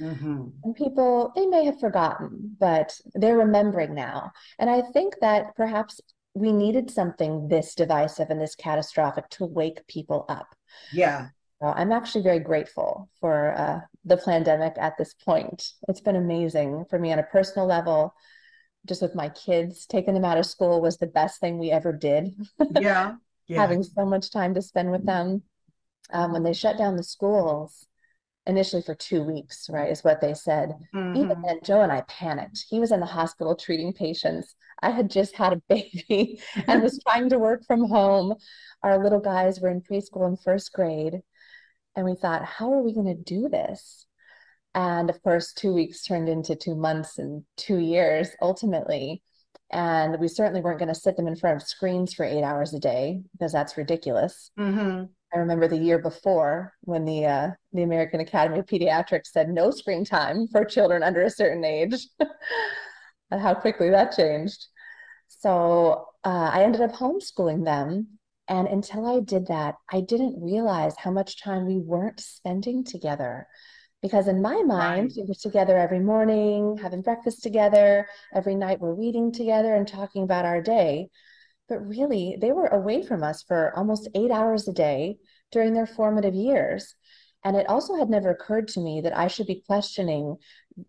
[0.00, 0.44] Mm-hmm.
[0.62, 4.30] And people, they may have forgotten, but they're remembering now.
[4.59, 6.00] And I think that perhaps
[6.34, 10.54] we needed something this divisive and this catastrophic to wake people up.
[10.92, 11.28] Yeah.
[11.62, 15.70] Uh, I'm actually very grateful for uh, the pandemic at this point.
[15.88, 18.14] It's been amazing for me on a personal level.
[18.86, 21.92] Just with my kids, taking them out of school was the best thing we ever
[21.92, 22.34] did.
[22.80, 23.14] Yeah.
[23.46, 23.60] yeah.
[23.60, 25.42] Having so much time to spend with them.
[26.12, 27.86] Um, when they shut down the schools,
[28.47, 30.74] initially for two weeks, right, is what they said.
[30.95, 31.16] Mm-hmm.
[31.16, 32.64] Even then, Joe and I panicked.
[32.68, 34.55] He was in the hospital treating patients.
[34.82, 38.34] I had just had a baby and was trying to work from home.
[38.82, 41.22] Our little guys were in preschool and first grade
[41.95, 44.07] and we thought, how are we going to do this?
[44.74, 49.22] And of course, two weeks turned into two months and two years ultimately.
[49.70, 52.74] And we certainly weren't going to sit them in front of screens for eight hours
[52.74, 54.51] a day because that's ridiculous.
[54.59, 55.05] Mm-hmm.
[55.34, 59.70] I remember the year before when the uh, the American Academy of Pediatrics said no
[59.70, 62.06] screen time for children under a certain age,
[63.30, 64.66] and how quickly that changed.
[65.28, 68.18] So uh, I ended up homeschooling them
[68.48, 73.46] and until I did that, I didn't realize how much time we weren't spending together.
[74.02, 78.08] Because in my mind, we were together every morning, having breakfast together.
[78.34, 81.08] Every night, we're reading together and talking about our day.
[81.68, 85.16] But really, they were away from us for almost eight hours a day
[85.50, 86.94] during their formative years.
[87.44, 90.36] And it also had never occurred to me that I should be questioning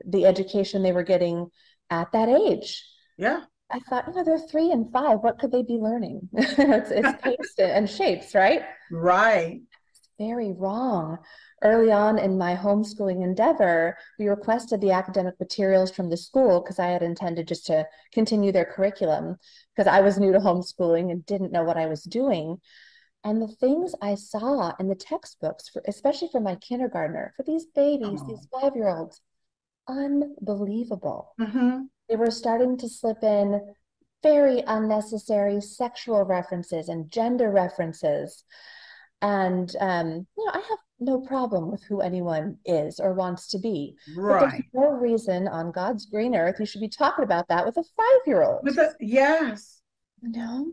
[0.06, 1.48] the education they were getting
[1.90, 2.84] at that age.
[3.18, 3.42] Yeah.
[3.72, 5.20] I thought, you know, they're three and five.
[5.20, 6.30] What could they be learning?
[6.34, 8.62] it's, it's taste and shapes, right?
[8.92, 9.62] Right.
[9.90, 11.18] It's very wrong.
[11.64, 16.78] Early on in my homeschooling endeavor, we requested the academic materials from the school because
[16.78, 19.38] I had intended just to continue their curriculum
[19.76, 22.58] because I was new to homeschooling and didn't know what I was doing.
[23.24, 27.66] And the things I saw in the textbooks, for, especially for my kindergartner, for these
[27.66, 28.28] babies, oh.
[28.28, 29.22] these five year olds,
[29.88, 31.34] unbelievable.
[31.40, 33.74] Mm-hmm they were starting to slip in
[34.22, 38.44] very unnecessary sexual references and gender references.
[39.22, 43.60] And, um, you know, I have no problem with who anyone is or wants to
[43.60, 43.96] be.
[44.16, 44.42] Right.
[44.42, 47.78] But there's no reason on God's green earth you should be talking about that with
[47.78, 48.64] a five year old.
[48.64, 49.82] With a, yes.
[50.22, 50.72] No.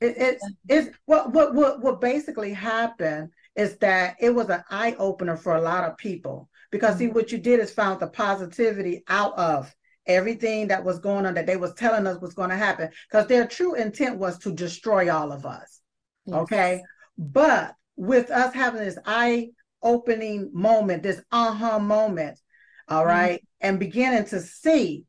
[0.00, 4.96] It, it's, it's what, what, what, what basically happened is that it was an eye
[4.98, 6.98] opener for a lot of people because mm-hmm.
[6.98, 9.72] see what you did is found the positivity out of
[10.06, 13.26] everything that was going on that they was telling us was going to happen because
[13.28, 15.80] their true intent was to destroy all of us
[16.26, 16.36] yes.
[16.36, 16.82] okay
[17.16, 19.48] but with us having this eye
[19.82, 22.38] opening moment this aha moment
[22.88, 23.66] all right, mm-hmm.
[23.66, 23.68] mm-hmm.
[23.68, 25.04] and beginning to see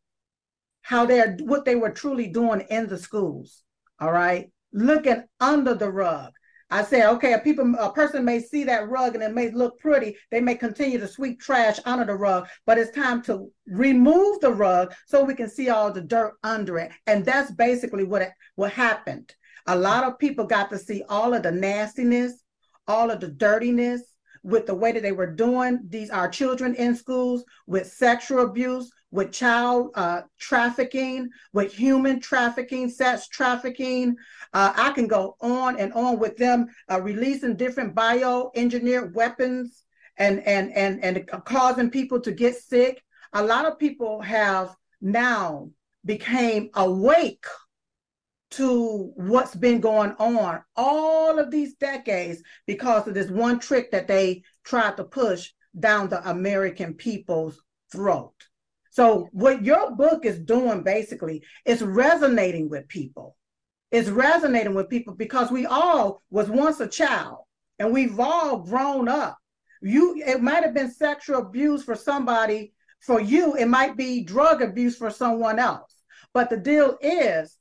[0.82, 3.64] how they're what they were truly doing in the schools
[4.00, 6.32] all right looking under the rug
[6.74, 9.80] I said, okay, a people a person may see that rug and it may look
[9.80, 10.18] pretty.
[10.32, 14.52] They may continue to sweep trash under the rug, but it's time to remove the
[14.52, 16.92] rug so we can see all the dirt under it.
[17.06, 19.36] And that's basically what it, what happened.
[19.68, 22.43] A lot of people got to see all of the nastiness,
[22.88, 24.02] all of the dirtiness
[24.44, 28.92] with the way that they were doing these our children in schools with sexual abuse,
[29.10, 34.16] with child uh, trafficking, with human trafficking, sex trafficking.
[34.54, 39.84] Uh, I can go on and on with them uh, releasing different bioengineered weapons
[40.18, 43.02] and and and and causing people to get sick.
[43.34, 45.70] a lot of people have now
[46.06, 47.46] became awake
[48.54, 54.08] to what's been going on all of these decades because of this one trick that
[54.08, 57.60] they tried to push down the American people's
[57.92, 58.34] throat.
[58.92, 63.36] So what your book is doing basically is resonating with people.
[63.92, 67.40] It's resonating with people because we all was once a child
[67.80, 69.38] and we've all grown up.
[69.82, 74.62] You it might have been sexual abuse for somebody, for you, it might be drug
[74.62, 75.96] abuse for someone else.
[76.34, 77.58] But the deal is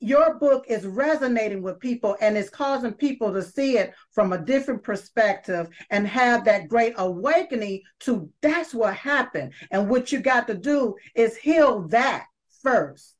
[0.00, 4.38] your book is resonating with people and it's causing people to see it from a
[4.38, 9.52] different perspective and have that great awakening to that's what happened.
[9.70, 12.26] And what you got to do is heal that
[12.62, 13.14] first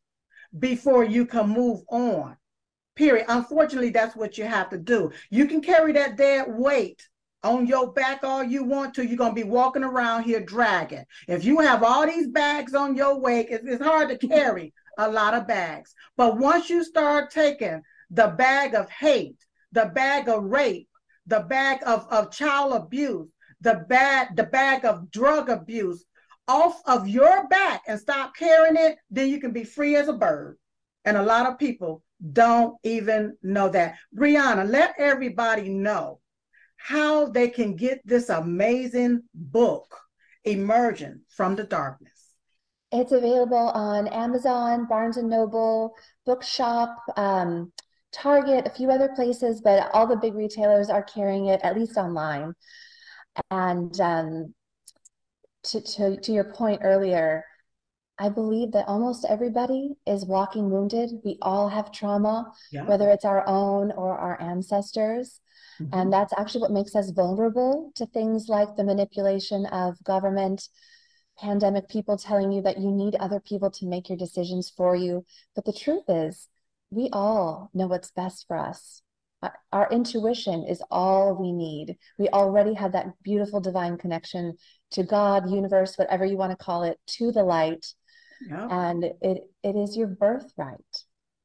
[0.59, 2.37] before you can move on.
[2.97, 3.27] Period.
[3.29, 5.11] Unfortunately, that's what you have to do.
[5.31, 7.09] You can carry that dead weight
[7.43, 9.07] on your back all you want to.
[9.07, 11.05] You're going to be walking around here dragging.
[11.29, 15.35] If you have all these bags on your weight, it's hard to carry a lot
[15.35, 15.95] of bags.
[16.17, 19.39] But once you start taking the bag of hate,
[19.73, 20.89] the bag of rape,
[21.27, 23.29] the bag of, of child abuse,
[23.61, 26.05] the bag, the bag of drug abuse
[26.47, 30.13] off of your back and stop carrying it, then you can be free as a
[30.13, 30.59] bird.
[31.05, 33.97] And a lot of people don't even know that.
[34.17, 36.21] Brianna, let everybody know
[36.77, 39.97] how they can get this amazing book,
[40.45, 42.14] Emerging from the Darkness.
[42.95, 47.73] It's available on Amazon, Barnes and Noble, Bookshop, um,
[48.13, 51.97] Target, a few other places, but all the big retailers are carrying it at least
[51.97, 52.55] online.
[53.51, 54.55] And um,
[55.65, 57.45] to, to, to your point earlier,
[58.17, 61.11] I believe that almost everybody is walking wounded.
[61.25, 62.85] We all have trauma, yeah.
[62.85, 65.41] whether it's our own or our ancestors.
[65.81, 65.99] Mm-hmm.
[65.99, 70.69] And that's actually what makes us vulnerable to things like the manipulation of government,
[71.39, 75.25] pandemic people telling you that you need other people to make your decisions for you.
[75.55, 76.49] But the truth is,
[76.91, 79.03] we all know what's best for us.
[79.73, 81.97] Our intuition is all we need.
[82.19, 84.57] We already have that beautiful divine connection
[84.93, 87.85] to God, universe, whatever you want to call it, to the light.
[88.49, 88.69] Yeah.
[88.71, 90.81] And it it is your birthright.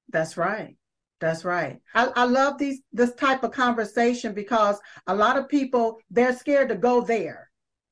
[0.09, 0.77] That's right.
[1.19, 1.79] That's right.
[1.93, 6.69] I, I love these this type of conversation because a lot of people they're scared
[6.69, 7.48] to go there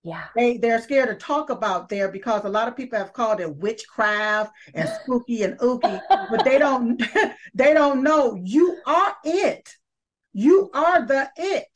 [0.07, 0.27] yeah.
[0.37, 3.57] They they're scared to talk about there because a lot of people have called it
[3.57, 5.99] witchcraft and spooky and ooky,
[6.31, 7.03] but they don't
[7.53, 9.69] they don't know you are it.
[10.31, 11.67] You are the it.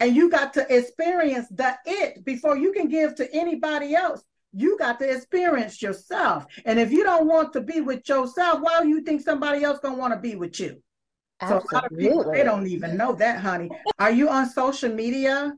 [0.00, 4.22] And you got to experience the it before you can give to anybody else.
[4.54, 6.46] You got to experience yourself.
[6.64, 9.78] And if you don't want to be with yourself, why do you think somebody else
[9.80, 10.82] gonna want to be with you?
[11.42, 11.68] Absolutely.
[11.68, 13.68] So a lot of people they don't even know that, honey.
[13.98, 15.54] Are you on social media?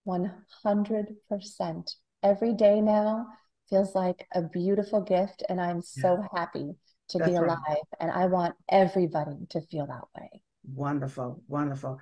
[0.08, 1.91] 100%.
[2.24, 3.28] Every day now,
[3.70, 6.39] feels like a beautiful gift and i'm so yeah.
[6.39, 6.74] happy
[7.09, 7.78] to That's be alive right.
[7.99, 10.41] and i want everybody to feel that way.
[10.74, 11.99] Wonderful wonderful.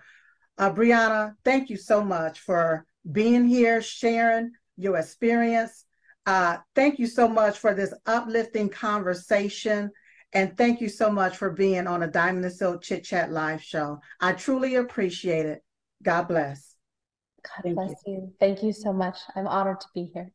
[0.57, 5.85] Uh, brianna thank you so much for being here sharing your experience.
[6.25, 9.91] Uh, thank you so much for this uplifting conversation
[10.33, 13.61] and thank you so much for being on a diamond and silk chit chat live
[13.61, 13.99] show.
[14.19, 15.63] I truly appreciate it.
[16.03, 16.75] God bless.
[17.43, 18.13] God thank bless you.
[18.13, 18.33] you.
[18.39, 19.19] Thank you so much.
[19.35, 20.31] I'm honored to be here.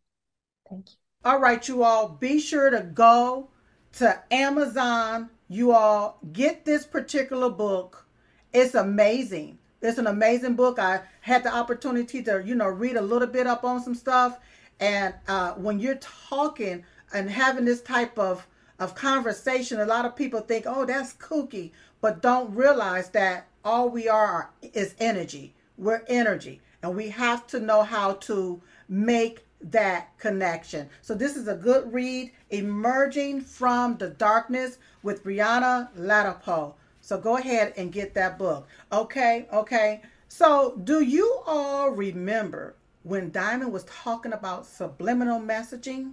[0.69, 3.49] Thank you all right, you all, be sure to go
[3.93, 5.29] to Amazon.
[5.49, 8.07] You all get this particular book.
[8.55, 9.59] It's amazing.
[9.83, 10.79] It's an amazing book.
[10.79, 14.39] I had the opportunity to, you know, read a little bit up on some stuff.
[14.79, 18.47] And uh, when you're talking and having this type of,
[18.79, 23.91] of conversation, a lot of people think, oh, that's kooky, but don't realize that all
[23.91, 25.55] we are is energy.
[25.77, 26.63] We're energy.
[26.83, 30.89] And we have to know how to make that connection.
[31.03, 36.75] So this is a good read, Emerging from the Darkness with Brianna Ladapo.
[37.01, 38.67] So go ahead and get that book.
[38.93, 40.03] Okay, okay.
[40.29, 46.13] So do you all remember when Diamond was talking about subliminal messaging?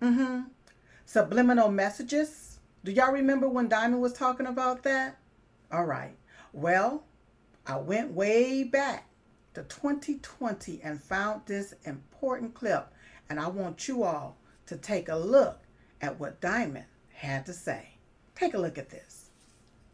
[0.00, 0.42] Mm-hmm.
[1.04, 2.60] Subliminal messages.
[2.84, 5.18] Do y'all remember when Diamond was talking about that?
[5.72, 6.14] All right.
[6.52, 7.04] Well,
[7.66, 9.07] I went way back
[9.58, 12.88] to 2020 and found this important clip.
[13.28, 14.36] And I want you all
[14.66, 15.60] to take a look
[16.00, 17.90] at what Diamond had to say.
[18.34, 19.30] Take a look at this.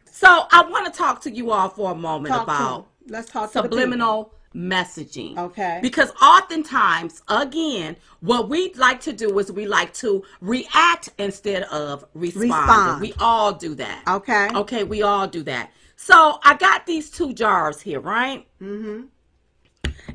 [0.05, 3.11] So I want to talk to you all for a moment Talk to.
[3.11, 5.37] Let's talk to the subliminal messaging.
[5.37, 5.79] Okay.
[5.81, 12.05] Because oftentimes, again, what we like to do is we like to react instead of
[12.13, 12.51] respond.
[12.51, 13.01] Respond.
[13.01, 14.03] We all do that.
[14.07, 14.47] Okay.
[14.55, 15.71] Okay, we all do that.
[15.97, 18.47] So I got these two jars here, right?
[18.61, 19.07] Mm-hmm.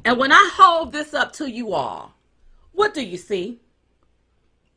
[0.04, 2.14] And when I hold this up to you all,
[2.72, 3.60] what do you see?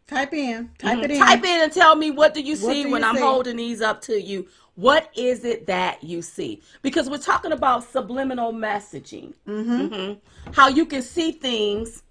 [0.07, 0.69] Type in.
[0.77, 1.17] Type it in.
[1.17, 1.25] Mm-hmm.
[1.27, 3.21] Type in and tell me what do you What see do when you I'm see?
[3.21, 4.47] holding these up to you.
[4.75, 6.61] What is it that you see?
[6.81, 9.33] Because we're talking about subliminal messaging.
[9.47, 10.19] Mhm.
[10.53, 12.03] How you can see things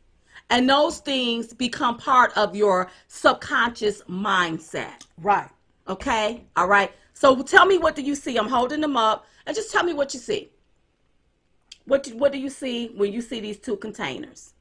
[0.49, 5.07] and those things become part of your subconscious mindset.
[5.19, 5.49] Right.
[5.89, 6.45] Okay?
[6.57, 6.93] All right.
[7.15, 8.37] So tell me what do you see?
[8.37, 10.51] I'm holding them up and just tell me what you see.
[11.93, 14.55] What do, what do you see when you see these two containers?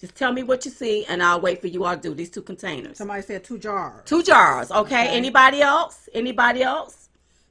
[0.00, 2.30] Just tell me what you see and I'll wait for you all to do these
[2.30, 2.98] two containers.
[2.98, 4.02] Somebody said two jars.
[4.06, 5.04] Two jars, okay?
[5.04, 5.16] Okay.
[5.16, 6.08] Anybody else?
[6.12, 7.01] Anybody else?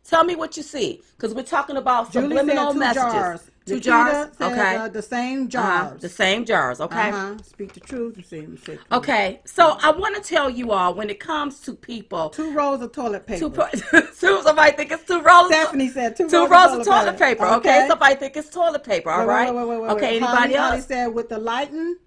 [0.08, 3.04] Tell me what you see, because we're talking about Julie subliminal two messages.
[3.14, 3.42] jars.
[3.64, 4.76] Two Nikita jars, said, okay?
[4.76, 6.02] uh, the same Uh-huh, jars.
[6.02, 7.10] The same jars, okay?
[7.10, 7.38] Uh-huh.
[7.44, 8.18] Speak the truth.
[8.18, 8.80] You see, let.
[8.92, 12.82] Okay, so I want to tell you all when it comes to people, Two rolls
[12.82, 13.40] of toilet paper.
[13.40, 13.70] two, pro-
[14.20, 15.48] two somebody think it's two rolls.
[15.50, 17.86] Stephanie said two, Two rolls of toilet paper, okay?
[17.88, 21.08] Somebody think it's toilet paper, all Wait, wait, wait, wait, okay, anybody Holly, Holly said
[21.14, 21.98] with the lighting,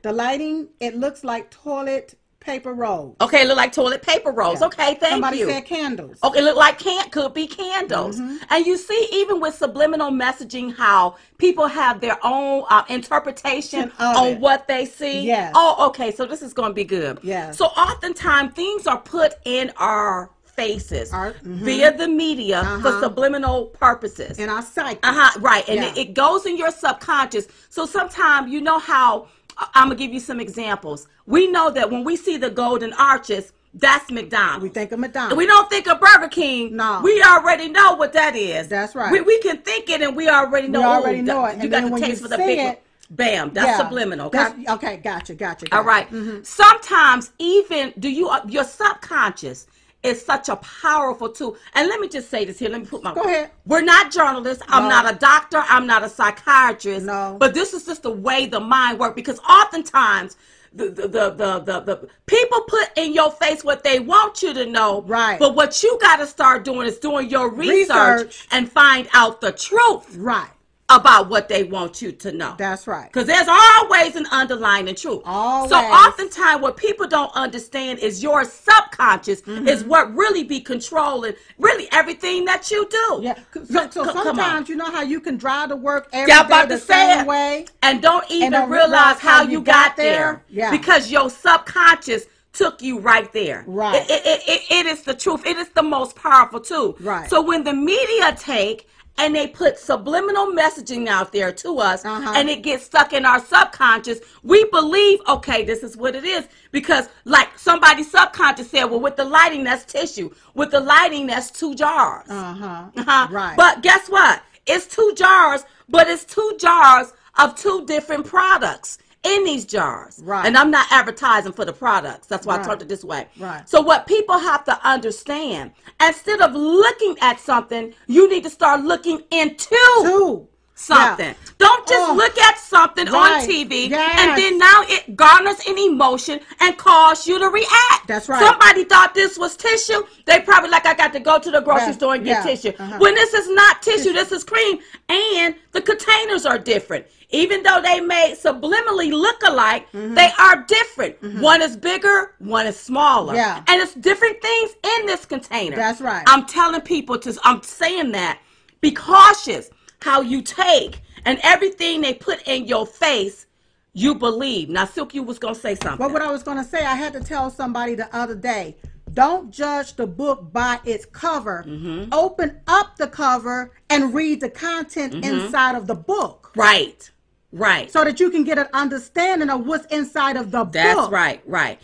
[0.00, 2.14] the lighting, it looks like toilet
[2.44, 3.16] paper rolls.
[3.20, 4.60] Okay, look like toilet paper rolls.
[4.60, 4.66] Yeah.
[4.66, 5.44] Okay, thank Somebody you.
[5.46, 6.18] Somebody said candles.
[6.22, 8.20] Okay, look like can could be candles.
[8.20, 8.36] Mm-hmm.
[8.50, 14.26] And you see, even with subliminal messaging, how people have their own uh, interpretation on
[14.28, 14.40] it.
[14.40, 15.22] what they see.
[15.22, 15.52] Yes.
[15.54, 16.10] Oh, okay.
[16.12, 17.18] So this is going to be good.
[17.22, 17.50] Yeah.
[17.52, 21.58] So oftentimes things are put in our faces Our- mhm.
[21.64, 23.00] via the media for Uh-huh.
[23.00, 24.38] subliminal purposes.
[24.38, 25.00] In our psyche.
[25.02, 25.68] Uh-huh, right.
[25.68, 25.90] And Yeah.
[25.90, 27.48] it, it goes in your subconscious.
[27.70, 29.26] So sometimes you know how
[29.56, 31.06] I'm gonna give you some examples.
[31.26, 34.62] We know that when we see the golden arches, that's McDonald's.
[34.62, 35.36] We think of McDonald's.
[35.36, 36.76] We don't think of Burger King.
[36.76, 37.00] No.
[37.02, 38.68] We already know what that is.
[38.68, 39.10] That's right.
[39.10, 40.80] We, we can think it and we already know.
[40.80, 41.56] We already know it.
[41.56, 42.82] You And got the taste for the big it-.
[43.10, 43.52] Bam.
[43.52, 43.78] That's Yeah.
[43.78, 44.26] subliminal.
[44.28, 44.38] Okay.
[44.38, 45.66] That's- okay, gotcha, gotcha.
[45.72, 45.88] All gotcha.
[45.88, 46.10] right.
[46.10, 46.42] Mm-hmm.
[46.42, 49.66] Sometimes even do you uh, your subconscious
[50.04, 51.56] is such a powerful tool.
[51.74, 52.68] And let me just say this here.
[52.68, 53.50] Let me put my Go ahead.
[53.66, 54.62] We're not journalists.
[54.68, 55.64] I'm not a doctor.
[55.66, 57.06] I'm not a psychiatrist.
[57.06, 57.36] No.
[57.40, 60.36] But this is just the way the mind works because oftentimes
[60.74, 64.52] the the, the the the the people put in your face what they want you
[64.52, 65.02] to know.
[65.02, 65.38] Right.
[65.38, 68.48] But what you got to start doing is doing your research, Research.
[68.50, 70.48] and find out the truth Right.
[70.90, 72.54] About what they want you to know.
[72.58, 73.10] That's right.
[73.10, 75.22] Because there's always an underlying truth.
[75.24, 75.70] Always.
[75.70, 79.68] So oftentimes what people don't understand is your subconscious Mm-hmm.
[79.68, 83.20] is what really be controlling really everything that you do.
[83.22, 83.38] Yeah.
[83.64, 86.78] So, so sometimes you know how you can drive to work every Yeah, day the
[86.78, 87.26] same it.
[87.26, 87.66] way.
[87.82, 90.12] And don't even don't realize realize how you got got there.
[90.14, 90.44] there.
[90.48, 90.70] Yeah.
[90.70, 93.64] Because your subconscious took you right there.
[93.66, 94.02] Right.
[94.08, 95.44] It, it, it, it is the truth.
[95.46, 96.96] It is the most powerful too.
[97.00, 97.28] Right.
[97.28, 102.32] So when the media take and they put subliminal messaging out there to us Uh-huh.
[102.34, 106.48] and it gets stuck in our subconscious, we believe, okay, this is what it is.
[106.72, 110.30] Because like somebody subconscious said, well, with the lighting, that's tissue.
[110.54, 112.28] With the lighting, that's two jars.
[112.28, 112.84] Uh-huh.
[112.96, 113.28] Uh-huh.
[113.30, 113.56] Right.
[113.56, 114.42] But guess what?
[114.66, 120.20] It's two jars, but it's two jars of two different products in these jars.
[120.22, 120.46] Right.
[120.46, 122.26] And I'm not advertising for the products.
[122.26, 123.26] That's why I talked it this way.
[123.38, 123.68] Right.
[123.68, 128.82] So what people have to understand, instead of looking at something, you need to start
[128.82, 130.48] looking into Two.
[130.74, 131.34] Something.
[131.58, 132.14] Don't just Oh.
[132.14, 134.18] look at something on TV Yes.
[134.20, 138.06] and then now it garners an emotion and cause you to react.
[138.08, 138.40] That's right.
[138.44, 140.02] Somebody thought this was tissue.
[140.26, 141.92] They probably like I got to go to the grocery Yeah.
[141.92, 142.54] store and get Yeah.
[142.54, 142.72] tissue.
[142.78, 142.96] Uh-huh.
[142.98, 147.06] When this is not tissue, this is cream and the containers are different.
[147.30, 150.14] Even though they may subliminally look alike, Mm-hmm.
[150.14, 151.16] they are different.
[151.40, 153.34] One is bigger, one is smaller.
[153.34, 153.60] Yeah.
[153.68, 155.76] And it's different things in this container.
[155.76, 156.22] That's right.
[156.26, 158.38] I'm telling people to I'm saying that
[158.80, 159.70] be cautious
[160.00, 163.46] how you take and everything they put in your face
[163.92, 166.64] you believe now silk you was gonna say something But what I was going to
[166.64, 168.76] say, I had to tell somebody the other day
[169.12, 171.64] don't judge the book by its cover.
[171.66, 172.12] Mm-hmm.
[172.12, 177.10] Open up the cover and read the content inside of the book right
[177.52, 181.10] right so that you can get an understanding of what's inside of the that's book.
[181.10, 181.80] That's right right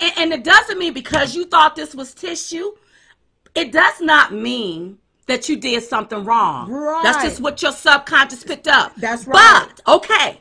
[0.00, 2.72] and, and it doesn't mean because you thought this was tissue
[3.54, 7.02] it does not mean that you did something wrong Right.
[7.02, 9.66] that's just what your subconscious picked up That's right.
[9.76, 10.40] but okay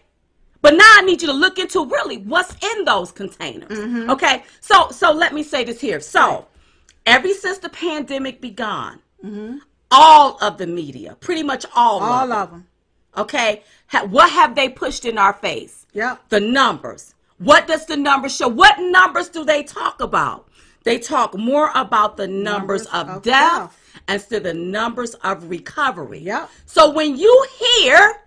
[0.62, 3.78] But now I need you to look into really what's in those containers.
[3.78, 4.10] Mm-hmm.
[4.12, 4.44] Okay.
[4.62, 6.00] So so let me say this here.
[6.00, 6.48] So
[7.06, 9.02] ever since the pandemic begun,
[9.92, 12.12] all of the media, pretty much all, Mm-hmm.
[12.12, 12.68] All of them, of them.
[13.24, 15.86] okay, ha- what have they pushed in our face?
[15.94, 16.16] Yeah.
[16.30, 17.14] The numbers.
[17.40, 18.48] What does the numbers show?
[18.48, 20.48] What numbers do they talk about?
[20.84, 23.83] They talk more about the numbers, Numbers of, of death, death.
[24.10, 26.20] Instead to the numbers of recovery.
[26.20, 26.50] Yep.
[26.66, 28.22] So when you hear,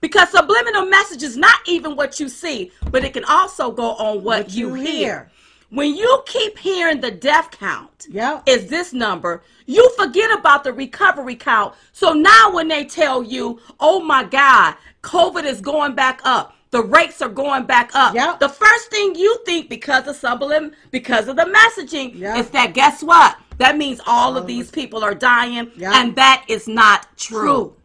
[0.00, 4.22] because subliminal message is not even what you see, but it can also go on
[4.22, 4.84] what, What you, you hear.
[4.86, 5.30] hear.
[5.70, 8.44] When you keep hearing the death count Yep.
[8.46, 11.74] is this number, you forget about the recovery count.
[11.92, 16.55] So now when they tell you, oh my God, COVID is going back up.
[16.76, 18.14] The rates are going back up.
[18.14, 18.38] Yep.
[18.38, 22.36] The first thing you think because of sublim, because of the messaging, Yep.
[22.36, 23.38] is that guess what?
[23.56, 25.92] That means all of these people are dying, Yep.
[25.94, 27.38] and that is not true.
[27.40, 27.76] True.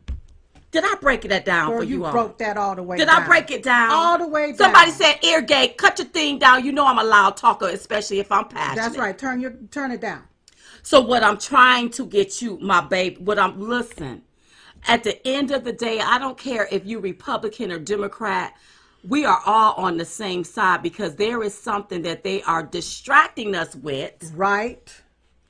[0.71, 2.11] Did I break that down Girl, for you you, all?
[2.11, 3.23] broke that all the way Did down.
[3.23, 3.91] I break it down?
[3.91, 4.57] All the way down.
[4.57, 6.65] Somebody said ear gate, cut your thing down.
[6.65, 8.81] You know I'm a loud talker, especially if I'm passionate.
[8.83, 9.17] That's right.
[9.17, 10.23] Turn your turn it down.
[10.83, 14.23] So what I'm trying to get you, my babe, what I'm listen.
[14.85, 18.53] At the end of the day, I don't care if you Republican or Democrat.
[19.07, 23.55] We are all on the same side because there is something that they are distracting
[23.55, 24.31] us with.
[24.35, 24.93] Right.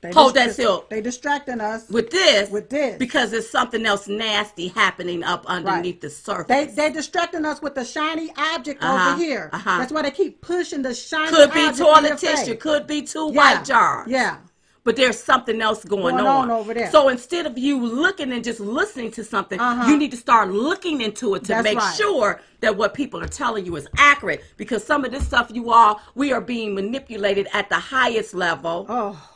[0.00, 0.84] They Hold that still.
[0.90, 1.88] They distracting us.
[1.88, 2.98] With this, With this.
[2.98, 6.46] because there's something else nasty happening up underneath the surface.
[6.48, 9.48] They they distracting us with the shiny object Uh-huh, over here.
[9.52, 9.78] uh-huh.
[9.78, 11.52] That's why they keep pushing the shiny object.
[11.52, 12.62] could be toilet tissue, face.
[12.62, 13.36] could be two Yeah.
[13.38, 14.08] white jars.
[14.08, 14.38] Yeah.
[14.84, 16.50] But there's something else going, Going on.
[16.50, 16.90] over there.
[16.90, 19.88] So instead of you looking and just listening to something, Uh-huh.
[19.88, 21.94] you need to start looking into it to That's make right.
[21.96, 24.42] sure that what people are telling you is accurate.
[24.56, 28.86] Because some of this stuff, you all, we are being manipulated at the highest level.
[28.88, 29.28] Oh.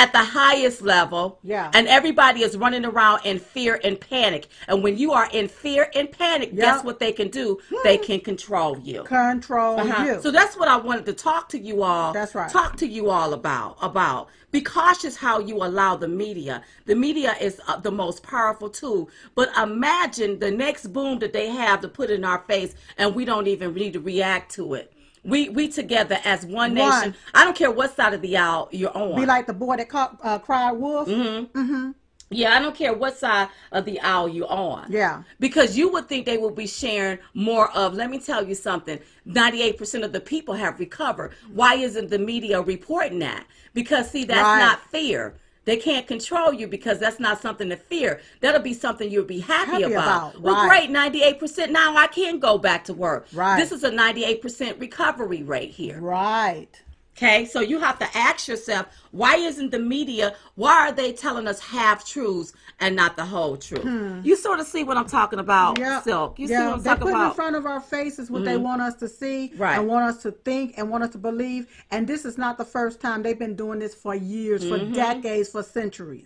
[0.00, 1.38] At the highest level.
[1.42, 1.70] Yeah.
[1.74, 4.46] And everybody is running around in fear and panic.
[4.66, 6.64] And when you are in fear and panic, Yeah.
[6.64, 7.58] guess what they can do?
[7.84, 9.02] They can control you.
[9.02, 10.04] Control Uh-huh.
[10.04, 10.22] you.
[10.22, 12.14] So that's what I wanted to talk to you all.
[12.14, 12.50] That's right.
[12.50, 14.28] Talk to you all about about.
[14.52, 16.62] Be cautious how you allow the media.
[16.86, 19.10] The media is uh, the most powerful tool.
[19.34, 23.26] But imagine the next boom that they have to put in our face, and we
[23.26, 24.92] don't even need to react to it.
[25.24, 26.74] We we together as one, One.
[26.74, 27.14] nation.
[27.34, 29.16] I don't care what side of the aisle you're on.
[29.20, 31.08] Be like the boy that caught, uh, cried wolf.
[31.08, 31.90] Mm-hmm.
[32.32, 34.86] Yeah, I don't care what side of the aisle you're on.
[34.88, 35.24] Yeah.
[35.40, 39.00] Because you would think they will be sharing more of, let me tell you something,
[39.26, 41.32] 98% of the people have recovered.
[41.52, 43.46] Why isn't the media reporting that?
[43.74, 44.60] Because, see, that's Right.
[44.60, 45.34] not fear.
[45.66, 48.20] They can't control you because that's not something to fear.
[48.40, 50.34] That'll be something you'll be happy, Happy about.
[50.34, 50.88] about, Well, right.
[50.88, 51.70] great, 98%.
[51.70, 53.26] Now I can go back to work.
[53.32, 53.58] Right.
[53.58, 56.00] This is a 98% recovery rate here.
[56.00, 56.80] Right.
[57.22, 61.46] Okay, so you have to ask yourself, why isn't the media, why are they telling
[61.46, 63.84] us half truths and not the whole truth?
[64.24, 66.00] You sort of see what I'm talking about, Yeah.
[66.00, 66.38] Silk.
[66.38, 67.26] You see what I'm they talking put in about?
[67.32, 67.34] Mm-hmm.
[67.36, 69.76] front of our faces what they want us to see Right.
[69.76, 71.66] and want us to think and want us to believe.
[71.90, 74.92] And this is not the first time they've been doing this for years, for Mm-hmm.
[74.94, 76.24] decades, for centuries.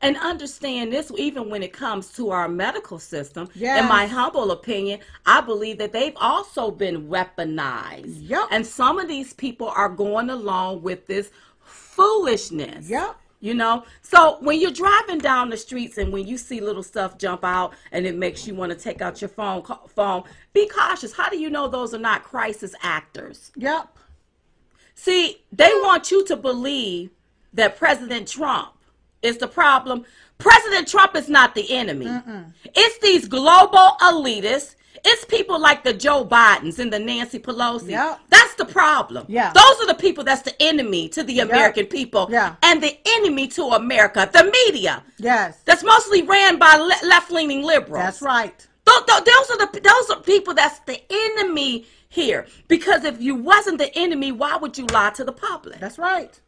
[0.00, 3.82] And understand this, even when it comes to our medical system, Yes.
[3.82, 8.26] in my humble opinion, I believe that they've also been weaponized.
[8.26, 8.44] Yep.
[8.52, 12.88] And some of these people are going along with this foolishness.
[12.88, 13.16] Yep.
[13.42, 17.16] You know, so when you're driving down the streets and when you see little stuff
[17.16, 20.68] jump out and it makes you want to take out your phone, ca- phone, be
[20.68, 21.14] cautious.
[21.14, 23.50] How do you know those are not crisis actors?
[23.56, 23.96] Yep.
[24.94, 27.10] See, they want you to believe
[27.54, 28.72] that President Trump
[29.22, 30.04] is the problem.
[30.36, 32.10] President Trump is not the enemy.
[32.74, 34.74] It's these global elitists.
[35.04, 37.90] It's people like the Joe Bidens and the Nancy Pelosi.
[37.90, 38.20] Yep.
[38.28, 39.26] That's the problem.
[39.28, 39.52] Yeah.
[39.52, 42.28] Those are the people that's the enemy to the American people.
[42.30, 42.56] Yeah.
[42.62, 45.02] And the enemy to America, the media.
[45.18, 45.60] Yes.
[45.64, 48.04] That's mostly ran by le- left-leaning liberals.
[48.04, 48.66] That's right.
[48.86, 52.46] Th- th- those are the those are people that's the enemy here.
[52.68, 55.78] Because if you wasn't the enemy, why would you lie to the public?
[55.80, 56.38] That's right.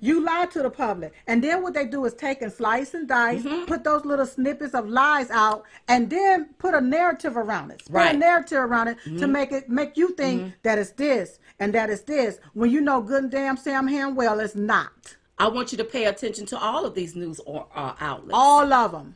[0.00, 1.12] You lie to the public.
[1.26, 3.64] And then what they do is take and slice and dice, Mm-hmm.
[3.64, 7.82] put those little snippets of lies out, and then put a narrative around it.
[7.86, 8.06] Put Right.
[8.08, 8.16] Mm-hmm.
[8.16, 11.90] a narrative around it to make it make you think that it's this and that
[11.90, 15.16] it's this when you know good and damn Sam Hamwell it's not.
[15.38, 18.30] I want you to pay attention to all of these news or, uh, outlets.
[18.34, 19.14] All of them.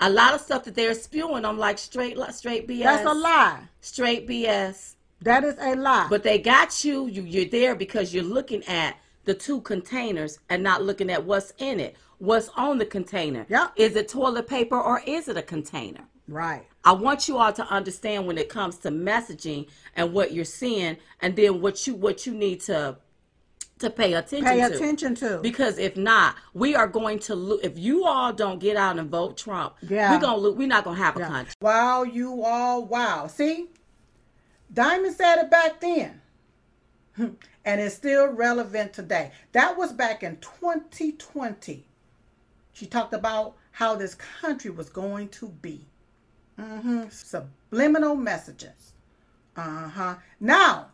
[0.00, 2.82] a lot of stuff that they're spewing, I'm like straight straight BS.
[2.82, 3.60] That's a lie.
[3.80, 4.94] Straight BS.
[5.22, 6.06] That is a lie.
[6.10, 7.06] But they got you.
[7.06, 8.96] You you're there because you're looking at
[9.26, 11.96] the two containers and not looking at what's in it.
[12.18, 13.44] What's on the container?
[13.50, 13.72] Yep.
[13.76, 16.04] Is it toilet paper or is it a container?
[16.28, 16.66] right.
[16.84, 20.96] I want you all to understand when it comes to messaging and what you're seeing,
[21.20, 22.96] and then what you what you need to
[23.80, 24.74] to pay attention Pay to.
[24.74, 25.38] attention to.
[25.42, 27.60] Because if not, we are going to lose.
[27.64, 30.14] If you all don't get out and vote Trump, Yeah.
[30.14, 30.56] we're gonna lose.
[30.56, 31.28] We're not gonna have a Yeah.
[31.28, 31.52] country.
[31.60, 33.26] Wow, you all, wow.
[33.26, 33.68] See,
[34.72, 36.20] Diamond said it back then,
[37.66, 39.32] and it's still relevant today.
[39.52, 41.84] That was back in 2020.
[42.72, 45.84] She talked about how this country was going to be.
[46.58, 48.92] hmm Subliminal messages.
[49.56, 50.14] Uh huh.
[50.40, 50.88] Now,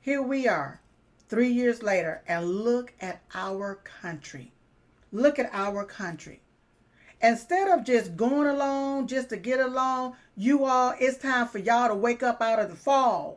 [0.00, 0.80] here we are,
[1.28, 4.52] three years later, and look at our country.
[5.12, 6.40] Look at our country.
[7.22, 11.88] Instead of just going along just to get along, you all, it's time for y'all
[11.88, 13.36] to wake up out of the fog.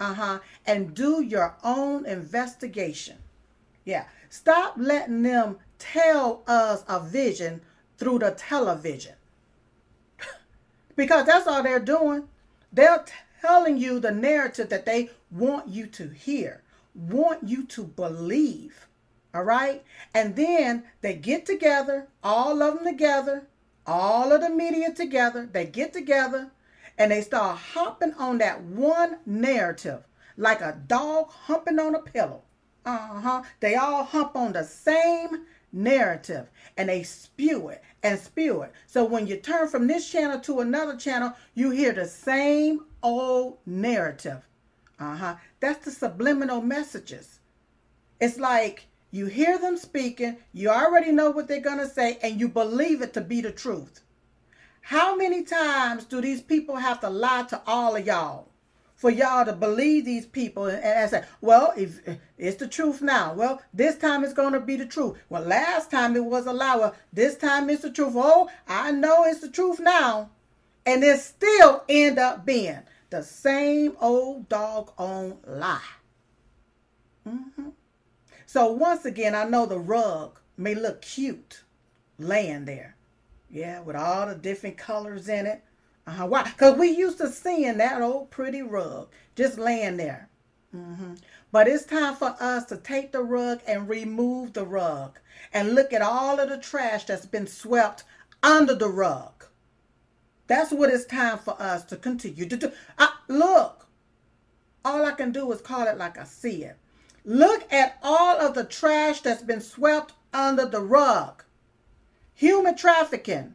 [0.00, 0.38] Uh-huh.
[0.66, 3.18] And do your own investigation.
[3.84, 4.06] Yeah.
[4.30, 7.60] Stop letting them tell us a vision
[7.98, 9.14] through the television.
[10.96, 12.24] because that's all they're doing.
[12.72, 13.04] They're
[13.42, 16.62] telling you the narrative that they want you to hear,
[16.94, 18.86] want you to believe.
[19.34, 19.84] All right.
[20.14, 23.46] And then they get together, all of them together,
[23.86, 25.48] all of the media together.
[25.50, 26.50] They get together
[26.98, 30.02] and they start hopping on that one narrative
[30.36, 32.42] like a dog humping on a pillow.
[32.84, 33.42] Uh huh.
[33.60, 38.72] They all hump on the same narrative and they spew it and spew it.
[38.86, 43.58] So when you turn from this channel to another channel, you hear the same old
[43.66, 44.46] narrative.
[44.98, 45.36] Uh huh.
[45.60, 47.40] That's the subliminal messages.
[48.18, 52.38] It's like you hear them speaking, you already know what they're going to say, and
[52.38, 54.02] you believe it to be the truth.
[54.90, 58.48] How many times do these people have to lie to all of y'all
[58.96, 62.00] for y'all to believe these people and, and say, well, if
[62.36, 63.32] it's the truth now.
[63.32, 65.16] Well, this time it's going to be the truth.
[65.28, 66.74] Well, last time it was a lie.
[66.74, 68.14] Well, this time it's the truth.
[68.16, 70.30] Oh, I know it's the truth now.
[70.84, 72.80] And it still end up being
[73.10, 75.78] the same old dog on lie.
[77.28, 77.68] Mm-hmm.
[78.44, 81.62] So once again, I know the rug may look cute
[82.18, 82.96] laying there.
[83.50, 85.62] Yeah, with all the different colors in it.
[86.06, 86.26] Uh-huh.
[86.26, 86.44] Why?
[86.44, 90.28] Because we used to seeing that old pretty rug just laying there.
[90.74, 91.14] Mm-hmm.
[91.52, 95.18] But it's time for us to take the rug and remove the rug
[95.52, 98.04] and look at all of the trash that's been swept
[98.42, 99.46] under the rug.
[100.46, 102.72] That's what it's time for us to continue to do.
[102.98, 103.86] I, look,
[104.84, 106.76] all I can do is call it like I see it.
[107.24, 111.44] Look at all of the trash that's been swept under the rug
[112.40, 113.54] human trafficking,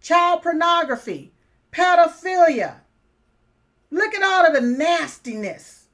[0.00, 1.30] child pornography,
[1.70, 2.76] pedophilia.
[3.90, 5.88] Look at all of the nastiness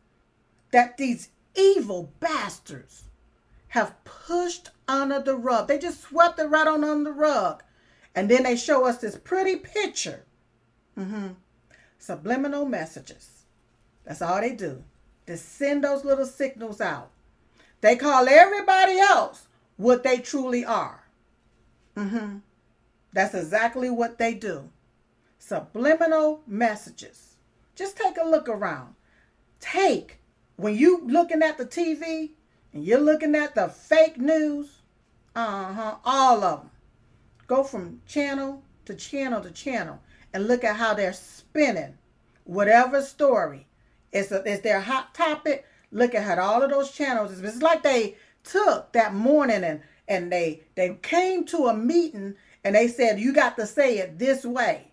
[0.71, 3.07] that these evil bastards
[3.71, 5.67] have pushed under the rug.
[5.67, 7.65] They just swept it right on under the rug.
[8.15, 10.25] And then they show us this pretty picture.
[10.97, 11.31] Mm-hmm.
[11.99, 13.47] Subliminal messages.
[14.05, 14.85] That's all they do.
[15.27, 17.11] To send those little signals out.
[17.81, 21.03] They call everybody else what they truly are.
[21.99, 22.39] Mm-hmm.
[23.13, 24.69] That's exactly what they do.
[25.39, 27.37] Subliminal messages.
[27.75, 28.95] Just take a look around.
[29.61, 30.19] Take,
[30.57, 32.31] when you looking at the TV
[32.73, 34.83] and you're looking at the fake news,
[35.35, 36.71] uh-huh, all of them.
[37.47, 40.01] Go from channel to channel to channel
[40.33, 41.97] and look at how they're spinning
[42.45, 43.67] whatever story.
[44.13, 47.39] It's, a, it's their hot topic look at how all of those channels.
[47.41, 52.35] It's like they took that morning and and they they came to a meeting
[52.65, 54.93] and they said you got to say it this way.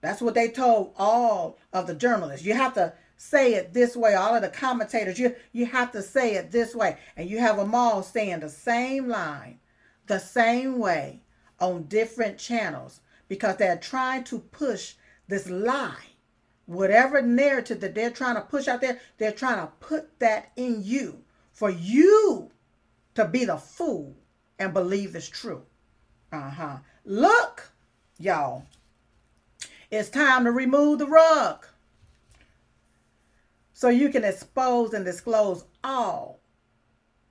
[0.00, 2.44] That's what they told all of the journalists.
[2.44, 4.14] You have to say it this way.
[4.14, 7.56] All of the commentators, you you have to say it this way, and you have
[7.56, 9.60] them all saying the same line,
[10.06, 11.22] the same way
[11.60, 14.94] on different channels because they're trying to push
[15.28, 16.12] this lie
[16.66, 20.82] whatever narrative that they're trying to push out there, they're trying to put that in
[20.82, 21.22] you
[21.52, 22.50] for you
[23.14, 24.16] to be the fool
[24.62, 25.62] and believe it's true.
[26.30, 26.76] Uh huh.
[27.04, 27.72] Look,
[28.18, 28.64] y'all,
[29.90, 31.66] it's time to remove the rug
[33.72, 36.38] so you can expose and disclose all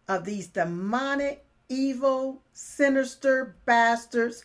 [0.10, 4.44] of these demonic, evil, sinister bastards,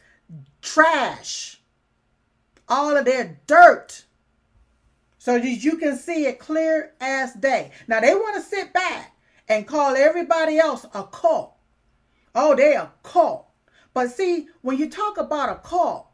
[0.62, 1.60] trash,
[2.68, 4.04] all of their dirt
[5.18, 7.72] so that you can see it clear as day.
[7.88, 9.16] Now they want to sit back
[9.48, 11.55] and call everybody else a cult.
[12.38, 13.46] Oh, they're a cult.
[13.94, 16.06] But see, when you talk about a cult,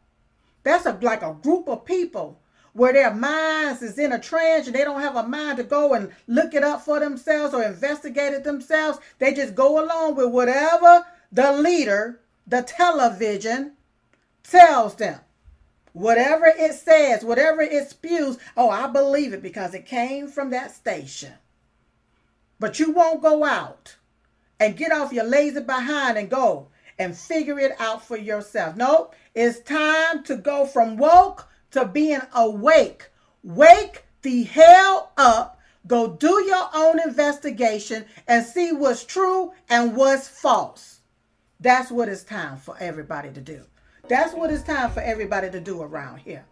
[0.62, 2.40] that's a, like a group of people
[2.74, 5.92] where their minds is in a trance and they don't have a mind to go
[5.94, 9.00] and look it up for themselves or investigate it themselves.
[9.18, 13.72] They just go along with whatever the leader, the television,
[14.44, 15.18] tells them.
[15.92, 20.70] Whatever it says, whatever it spews, oh, I believe it because it came from that
[20.70, 21.32] station.
[22.60, 23.96] But you won't go out
[24.62, 28.76] and get off your lazy behind and go and figure it out for yourself.
[28.76, 33.08] Nope, it's time to go from woke to being awake.
[33.42, 35.58] Wake the hell up.
[35.88, 41.00] Go do your own investigation and see what's true and what's false.
[41.58, 43.64] That's what it's time for everybody to do.
[44.08, 46.44] That's what it's time for everybody to do around here.